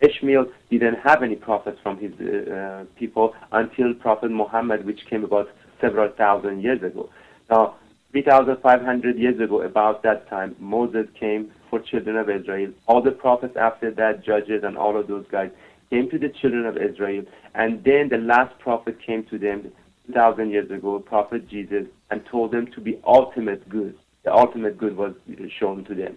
Ishmael 0.00 0.46
didn't 0.70 0.98
have 1.00 1.22
any 1.22 1.36
prophets 1.36 1.78
from 1.82 1.98
his 1.98 2.12
uh, 2.20 2.84
people 2.96 3.34
until 3.52 3.92
Prophet 3.94 4.30
Muhammad, 4.30 4.86
which 4.86 5.00
came 5.10 5.24
about 5.24 5.48
several 5.80 6.08
thousand 6.10 6.62
years 6.62 6.82
ago. 6.82 7.10
Now, 7.50 7.76
3,500 8.12 9.18
years 9.18 9.40
ago, 9.40 9.62
about 9.62 10.02
that 10.04 10.28
time, 10.30 10.54
Moses 10.58 11.06
came 11.18 11.52
for 11.68 11.80
children 11.80 12.16
of 12.16 12.28
Israel. 12.30 12.72
All 12.86 13.02
the 13.02 13.12
prophets 13.12 13.56
after 13.56 13.90
that, 13.92 14.24
judges 14.24 14.62
and 14.64 14.76
all 14.76 14.98
of 14.98 15.06
those 15.06 15.26
guys, 15.30 15.50
came 15.90 16.10
to 16.10 16.18
the 16.18 16.28
children 16.28 16.66
of 16.66 16.76
Israel, 16.76 17.24
and 17.54 17.82
then 17.84 18.08
the 18.08 18.18
last 18.18 18.58
prophet 18.58 18.98
came 19.04 19.24
to 19.24 19.38
them 19.38 19.70
2,000 20.06 20.50
years 20.50 20.70
ago, 20.70 20.98
Prophet 20.98 21.48
Jesus, 21.48 21.86
and 22.10 22.24
told 22.26 22.52
them 22.52 22.66
to 22.72 22.80
be 22.80 23.00
ultimate 23.06 23.68
good. 23.68 23.96
The 24.24 24.32
ultimate 24.32 24.78
good 24.78 24.96
was 24.96 25.14
shown 25.58 25.84
to 25.84 25.94
them. 25.94 26.16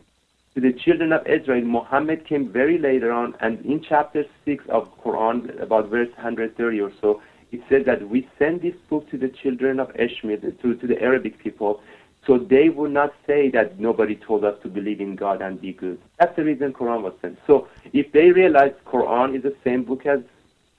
To 0.56 0.62
the 0.62 0.74
children 0.74 1.14
of 1.14 1.28
Israel, 1.28 1.64
Muhammad 1.64 2.28
came 2.28 2.52
very 2.52 2.78
later 2.80 3.12
on, 3.12 3.36
and 3.40 3.64
in 3.66 3.84
chapter 3.88 4.26
6 4.46 4.64
of 4.70 4.90
Quran, 5.04 5.62
about 5.62 5.90
verse 5.90 6.10
130 6.16 6.82
or 6.82 6.92
so, 7.00 7.22
it 7.52 7.62
says 7.70 7.86
that 7.86 8.08
we 8.08 8.28
send 8.38 8.62
this 8.62 8.76
book 8.90 9.10
to 9.10 9.18
the 9.18 9.30
children 9.30 9.80
of 9.80 9.92
Ishmael, 9.96 10.40
to, 10.62 10.76
to 10.76 10.88
the 10.88 11.02
Arabic 11.02 11.40
people, 11.40 11.82
so 12.30 12.38
they 12.38 12.70
would 12.70 12.92
not 12.92 13.12
say 13.26 13.50
that 13.50 13.80
nobody 13.80 14.16
told 14.16 14.46
us 14.46 14.56
to 14.62 14.70
believe 14.70 15.02
in 15.02 15.16
God 15.16 15.42
and 15.42 15.60
be 15.60 15.74
good. 15.74 16.00
That's 16.20 16.36
the 16.36 16.44
reason 16.44 16.74
Quran 16.74 17.02
was 17.02 17.14
sent. 17.24 17.40
So 17.48 17.68
if 17.92 18.12
they 18.12 18.30
realize 18.30 18.74
Quran 18.86 19.36
is 19.36 19.42
the 19.42 19.56
same 19.64 19.84
book 19.84 20.06
as 20.06 20.20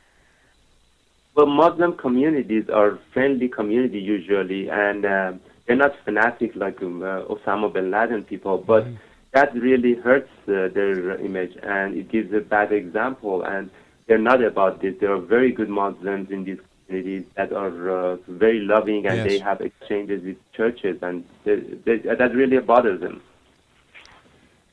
Well, 1.34 1.46
Muslim 1.46 1.96
communities 1.96 2.68
are 2.68 2.98
friendly 3.12 3.48
community 3.48 3.98
usually, 3.98 4.68
and 4.68 5.04
uh, 5.04 5.32
they're 5.66 5.76
not 5.76 5.94
fanatic 6.04 6.54
like 6.54 6.82
um, 6.82 7.02
uh, 7.02 7.22
Osama 7.22 7.72
bin 7.72 7.90
Laden 7.90 8.24
people, 8.24 8.58
but. 8.58 8.84
Mm 8.84 8.98
that 9.32 9.54
really 9.54 9.94
hurts 9.94 10.30
uh, 10.46 10.68
their 10.74 11.16
image 11.18 11.56
and 11.62 11.96
it 11.96 12.10
gives 12.10 12.32
a 12.32 12.40
bad 12.40 12.72
example. 12.72 13.42
And 13.42 13.70
they're 14.06 14.18
not 14.18 14.42
about 14.42 14.80
this. 14.80 14.94
There 15.00 15.12
are 15.12 15.20
very 15.20 15.52
good 15.52 15.68
Muslims 15.68 16.30
in 16.30 16.44
these 16.44 16.58
communities 16.86 17.24
that 17.36 17.52
are 17.52 17.90
uh, 17.90 18.16
very 18.28 18.60
loving 18.60 19.06
and 19.06 19.16
yes. 19.18 19.28
they 19.28 19.38
have 19.38 19.60
exchanges 19.60 20.22
with 20.22 20.36
churches, 20.52 20.98
and 21.02 21.24
they, 21.44 21.56
they, 21.56 21.96
that 21.98 22.34
really 22.34 22.58
bothers 22.58 23.00
them. 23.00 23.22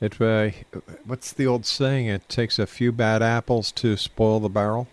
It 0.00 0.20
uh, 0.20 0.50
what's 1.04 1.32
the 1.32 1.46
old 1.46 1.66
saying? 1.66 2.06
It 2.06 2.28
takes 2.28 2.58
a 2.58 2.66
few 2.66 2.90
bad 2.90 3.22
apples 3.22 3.70
to 3.72 3.96
spoil 3.96 4.40
the 4.40 4.48
barrel. 4.48 4.88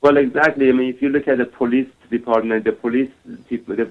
Well, 0.00 0.16
exactly. 0.16 0.68
I 0.68 0.72
mean, 0.72 0.88
if 0.88 1.00
you 1.00 1.10
look 1.10 1.28
at 1.28 1.38
the 1.38 1.44
police 1.44 1.88
department, 2.10 2.64
the 2.64 2.72
police 2.72 3.10
people, 3.48 3.76
the 3.76 3.90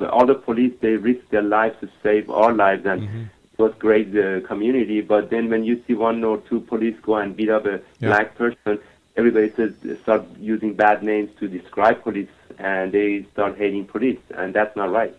All 0.00 0.26
the 0.26 0.34
police 0.34 0.72
they 0.80 0.96
risk 0.96 1.28
their 1.30 1.42
lives 1.42 1.76
to 1.80 1.88
save 2.02 2.30
our 2.30 2.52
lives 2.52 2.84
and 2.86 3.02
Mm-hmm. 3.02 3.22
it 3.54 3.58
was 3.62 3.74
great 3.78 4.12
the 4.12 4.42
community 4.46 5.00
but 5.00 5.30
then 5.30 5.48
when 5.50 5.64
you 5.64 5.82
see 5.86 5.94
one 5.94 6.22
or 6.24 6.38
two 6.48 6.60
police 6.60 6.96
go 7.02 7.16
and 7.16 7.36
beat 7.36 7.50
up 7.50 7.66
a 7.66 7.80
Yeah. 8.00 8.08
black 8.10 8.34
person 8.36 8.78
everybody 9.16 9.50
says 9.50 9.72
start 10.02 10.22
using 10.38 10.74
bad 10.74 11.02
names 11.02 11.30
to 11.40 11.48
describe 11.48 12.02
police 12.02 12.28
and 12.58 12.92
they 12.92 13.24
start 13.32 13.56
hating 13.58 13.84
police 13.86 14.20
and 14.36 14.54
that's 14.54 14.76
not 14.76 14.90
right 14.92 15.14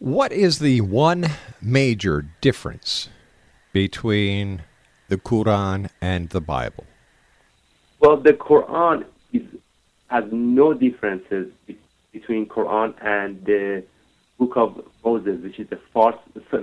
What 0.00 0.32
is 0.32 0.58
the 0.60 0.80
one 0.80 1.26
major 1.60 2.26
difference 2.40 3.08
between 3.72 4.62
the 5.08 5.16
Quran 5.18 5.88
and 6.00 6.28
the 6.30 6.40
Bible? 6.40 6.84
well 8.00 8.16
the 8.16 8.32
quran 8.32 9.04
is 9.32 9.42
has 10.08 10.24
no 10.32 10.72
differences 10.72 11.46
between 12.18 12.46
quran 12.56 12.94
and 13.16 13.44
the 13.44 13.82
book 14.38 14.54
of 14.56 14.70
moses 15.04 15.36
which 15.44 15.58
is 15.62 15.68
the 15.74 15.80
first, 15.94 16.18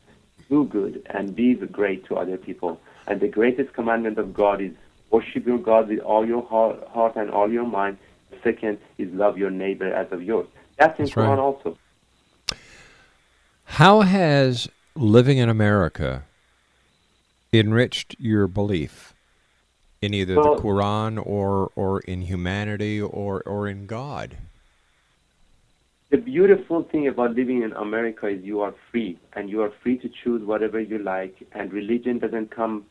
do 0.48 0.64
good 0.64 1.04
and 1.10 1.34
be 1.34 1.54
the 1.54 1.66
great 1.66 2.06
to 2.06 2.16
other 2.16 2.36
people. 2.36 2.80
And 3.06 3.20
the 3.20 3.28
greatest 3.28 3.72
commandment 3.72 4.18
of 4.18 4.34
God 4.34 4.60
is 4.60 4.72
worship 5.10 5.46
your 5.46 5.58
God 5.58 5.88
with 5.88 6.00
all 6.00 6.26
your 6.26 6.42
heart, 6.46 6.86
heart 6.88 7.16
and 7.16 7.30
all 7.30 7.50
your 7.50 7.66
mind. 7.66 7.98
The 8.30 8.38
second 8.42 8.78
is 8.98 9.12
love 9.12 9.38
your 9.38 9.50
neighbor 9.50 9.92
as 9.92 10.10
of 10.10 10.22
yours. 10.22 10.48
That's 10.78 10.98
in 10.98 11.04
That's 11.06 11.14
Quran 11.14 11.28
right. 11.28 11.38
also. 11.38 11.78
How 13.64 14.00
has 14.02 14.68
living 14.94 15.38
in 15.38 15.48
America 15.48 16.24
enriched 17.52 18.16
your 18.18 18.46
belief 18.46 19.14
in 20.02 20.12
either 20.14 20.36
Well- 20.36 20.56
the 20.56 20.62
Quran 20.62 21.24
or, 21.24 21.70
or 21.74 22.00
in 22.00 22.22
humanity 22.22 23.00
or, 23.00 23.42
or 23.42 23.68
in 23.68 23.86
God? 23.86 24.36
The 26.10 26.18
beautiful 26.18 26.84
thing 26.84 27.08
about 27.08 27.34
living 27.34 27.62
in 27.62 27.72
America 27.72 28.28
is 28.28 28.44
you 28.44 28.60
are 28.60 28.74
free, 28.90 29.18
and 29.32 29.50
you 29.50 29.60
are 29.62 29.72
free 29.82 29.98
to 29.98 30.08
choose 30.08 30.40
whatever 30.40 30.78
you 30.80 30.98
like, 30.98 31.34
and 31.50 31.72
religion 31.72 32.20
doesn't 32.20 32.52
come 32.52 32.84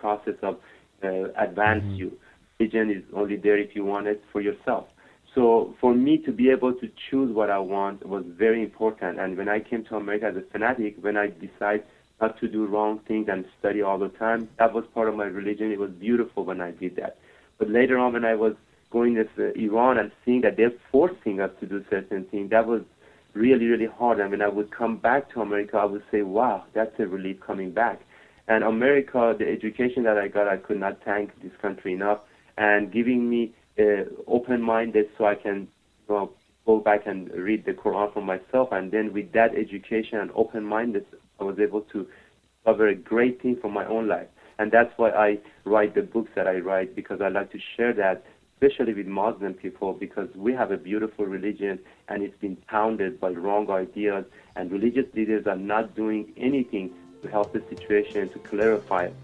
process 0.00 0.34
of 0.42 0.58
uh, 1.02 1.30
advance 1.36 1.84
you. 1.98 2.18
Religion 2.58 2.90
is 2.90 3.02
only 3.14 3.36
there 3.36 3.58
if 3.58 3.76
you 3.76 3.84
want 3.84 4.06
it 4.06 4.22
for 4.32 4.40
yourself. 4.40 4.86
So 5.34 5.74
for 5.80 5.94
me 5.94 6.18
to 6.18 6.32
be 6.32 6.50
able 6.50 6.72
to 6.74 6.90
choose 7.08 7.30
what 7.32 7.50
I 7.50 7.58
want 7.58 8.04
was 8.06 8.24
very 8.26 8.62
important. 8.62 9.20
And 9.20 9.36
when 9.36 9.48
I 9.48 9.60
came 9.60 9.84
to 9.84 9.96
America 9.96 10.26
as 10.26 10.36
a 10.36 10.42
fanatic, 10.52 10.96
when 11.00 11.16
I 11.16 11.26
decided 11.28 11.84
not 12.20 12.38
to 12.40 12.48
do 12.48 12.66
wrong 12.66 12.98
things 13.06 13.28
and 13.28 13.44
study 13.60 13.80
all 13.82 13.98
the 13.98 14.08
time, 14.08 14.48
that 14.58 14.72
was 14.72 14.84
part 14.94 15.08
of 15.08 15.14
my 15.14 15.26
religion. 15.26 15.70
It 15.70 15.78
was 15.78 15.90
beautiful 15.90 16.44
when 16.44 16.60
I 16.60 16.72
did 16.72 16.96
that. 16.96 17.18
But 17.58 17.70
later 17.70 17.98
on, 17.98 18.14
when 18.14 18.24
I 18.24 18.34
was 18.34 18.54
going 18.90 19.14
to 19.14 19.28
uh, 19.38 19.52
Iran 19.54 19.98
and 19.98 20.10
seeing 20.24 20.40
that 20.40 20.56
they're 20.56 20.72
forcing 20.90 21.40
us 21.40 21.50
to 21.60 21.66
do 21.66 21.84
certain 21.90 22.24
things, 22.24 22.50
that 22.50 22.66
was 22.66 22.82
really, 23.34 23.66
really 23.66 23.86
hard. 23.86 24.18
And 24.20 24.30
when 24.30 24.42
I 24.42 24.48
would 24.48 24.70
come 24.70 24.96
back 24.96 25.30
to 25.32 25.40
America, 25.40 25.76
I 25.76 25.84
would 25.84 26.02
say, 26.10 26.22
wow, 26.22 26.64
that's 26.72 26.98
a 26.98 27.06
relief 27.06 27.38
coming 27.40 27.70
back. 27.70 28.00
And 28.48 28.64
America, 28.64 29.36
the 29.38 29.46
education 29.46 30.02
that 30.04 30.16
I 30.16 30.28
got, 30.28 30.48
I 30.48 30.56
could 30.56 30.80
not 30.80 30.98
thank 31.04 31.40
this 31.42 31.52
country 31.60 31.92
enough. 31.92 32.20
And 32.56 32.90
giving 32.90 33.28
me 33.28 33.54
uh, 33.78 34.04
open-minded 34.26 35.10
so 35.16 35.26
I 35.26 35.34
can 35.34 35.68
you 36.08 36.30
go 36.66 36.80
back 36.80 37.06
and 37.06 37.30
read 37.30 37.64
the 37.64 37.72
Quran 37.72 38.12
for 38.12 38.22
myself. 38.22 38.68
And 38.72 38.90
then 38.90 39.12
with 39.12 39.32
that 39.32 39.54
education 39.54 40.18
and 40.18 40.30
open-minded, 40.34 41.06
I 41.38 41.44
was 41.44 41.58
able 41.58 41.82
to 41.92 42.06
discover 42.56 42.88
a 42.88 42.94
great 42.94 43.40
thing 43.40 43.56
for 43.60 43.70
my 43.70 43.86
own 43.86 44.08
life. 44.08 44.28
And 44.58 44.72
that's 44.72 44.92
why 44.96 45.10
I 45.10 45.38
write 45.64 45.94
the 45.94 46.02
books 46.02 46.30
that 46.34 46.48
I 46.48 46.56
write 46.58 46.96
because 46.96 47.20
I 47.20 47.28
like 47.28 47.52
to 47.52 47.58
share 47.76 47.92
that, 47.94 48.24
especially 48.54 48.92
with 48.92 49.06
Muslim 49.06 49.54
people, 49.54 49.92
because 49.92 50.28
we 50.34 50.52
have 50.54 50.72
a 50.72 50.76
beautiful 50.76 51.26
religion 51.26 51.78
and 52.08 52.22
it's 52.22 52.38
been 52.40 52.56
pounded 52.68 53.20
by 53.20 53.30
wrong 53.30 53.70
ideas, 53.70 54.24
and 54.56 54.72
religious 54.72 55.06
leaders 55.14 55.46
are 55.46 55.56
not 55.56 55.94
doing 55.94 56.32
anything 56.36 56.90
to 57.22 57.28
help 57.28 57.52
the 57.52 57.62
situation 57.68 58.28
to 58.30 58.38
clarify 58.40 59.04
it. 59.04 59.14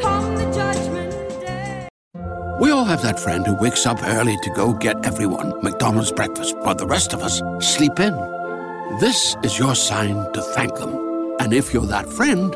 Come 0.01 0.35
the 0.35 0.45
judgment 0.53 1.11
day. 1.41 1.87
We 2.61 2.71
all 2.71 2.85
have 2.85 3.01
that 3.01 3.19
friend 3.19 3.45
who 3.45 3.55
wakes 3.55 3.85
up 3.85 4.01
early 4.03 4.37
to 4.41 4.49
go 4.51 4.71
get 4.73 5.05
everyone 5.05 5.61
McDonald's 5.61 6.13
breakfast, 6.13 6.55
while 6.59 6.75
the 6.75 6.87
rest 6.87 7.11
of 7.13 7.21
us 7.21 7.41
sleep 7.59 7.99
in. 7.99 8.13
This 8.99 9.35
is 9.43 9.59
your 9.59 9.75
sign 9.75 10.31
to 10.31 10.41
thank 10.41 10.75
them. 10.75 11.35
And 11.39 11.51
if 11.53 11.73
you're 11.73 11.85
that 11.87 12.07
friend, 12.07 12.55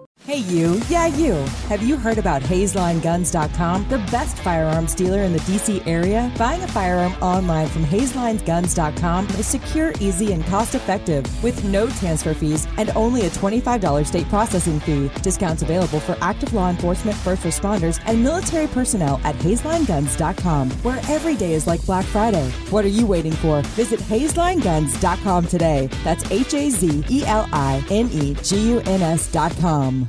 Hey, 0.23 0.37
you. 0.37 0.79
Yeah, 0.87 1.07
you. 1.07 1.33
Have 1.67 1.81
you 1.81 1.97
heard 1.97 2.19
about 2.19 2.43
HazelIneGuns.com, 2.43 3.87
the 3.89 3.97
best 4.11 4.37
firearms 4.37 4.93
dealer 4.93 5.23
in 5.23 5.33
the 5.33 5.39
DC 5.39 5.85
area? 5.87 6.31
Buying 6.37 6.61
a 6.61 6.67
firearm 6.67 7.13
online 7.23 7.67
from 7.67 7.83
HazelIneGuns.com 7.85 9.27
is 9.29 9.47
secure, 9.47 9.93
easy, 9.99 10.31
and 10.33 10.45
cost 10.45 10.75
effective 10.75 11.25
with 11.43 11.63
no 11.63 11.89
transfer 11.89 12.35
fees 12.35 12.67
and 12.77 12.91
only 12.91 13.25
a 13.25 13.31
$25 13.31 14.05
state 14.05 14.29
processing 14.29 14.79
fee. 14.81 15.09
Discounts 15.23 15.63
available 15.63 15.99
for 15.99 16.15
active 16.21 16.53
law 16.53 16.69
enforcement, 16.69 17.17
first 17.17 17.41
responders, 17.41 17.99
and 18.05 18.23
military 18.23 18.67
personnel 18.67 19.19
at 19.23 19.33
HazelIneGuns.com, 19.37 20.69
where 20.83 20.99
every 21.09 21.35
day 21.35 21.53
is 21.53 21.65
like 21.65 21.83
Black 21.87 22.05
Friday. 22.05 22.47
What 22.69 22.85
are 22.85 22.89
you 22.89 23.07
waiting 23.07 23.33
for? 23.33 23.63
Visit 23.73 23.99
HazelIneGuns.com 24.01 25.47
today. 25.47 25.87
That's 26.03 26.29
H 26.29 26.53
A 26.53 26.69
Z 26.69 27.05
E 27.09 27.25
L 27.25 27.49
I 27.51 27.83
N 27.89 28.07
E 28.11 28.35
G 28.35 28.69
U 28.69 28.81
N 28.81 29.01
S.com. 29.01 30.07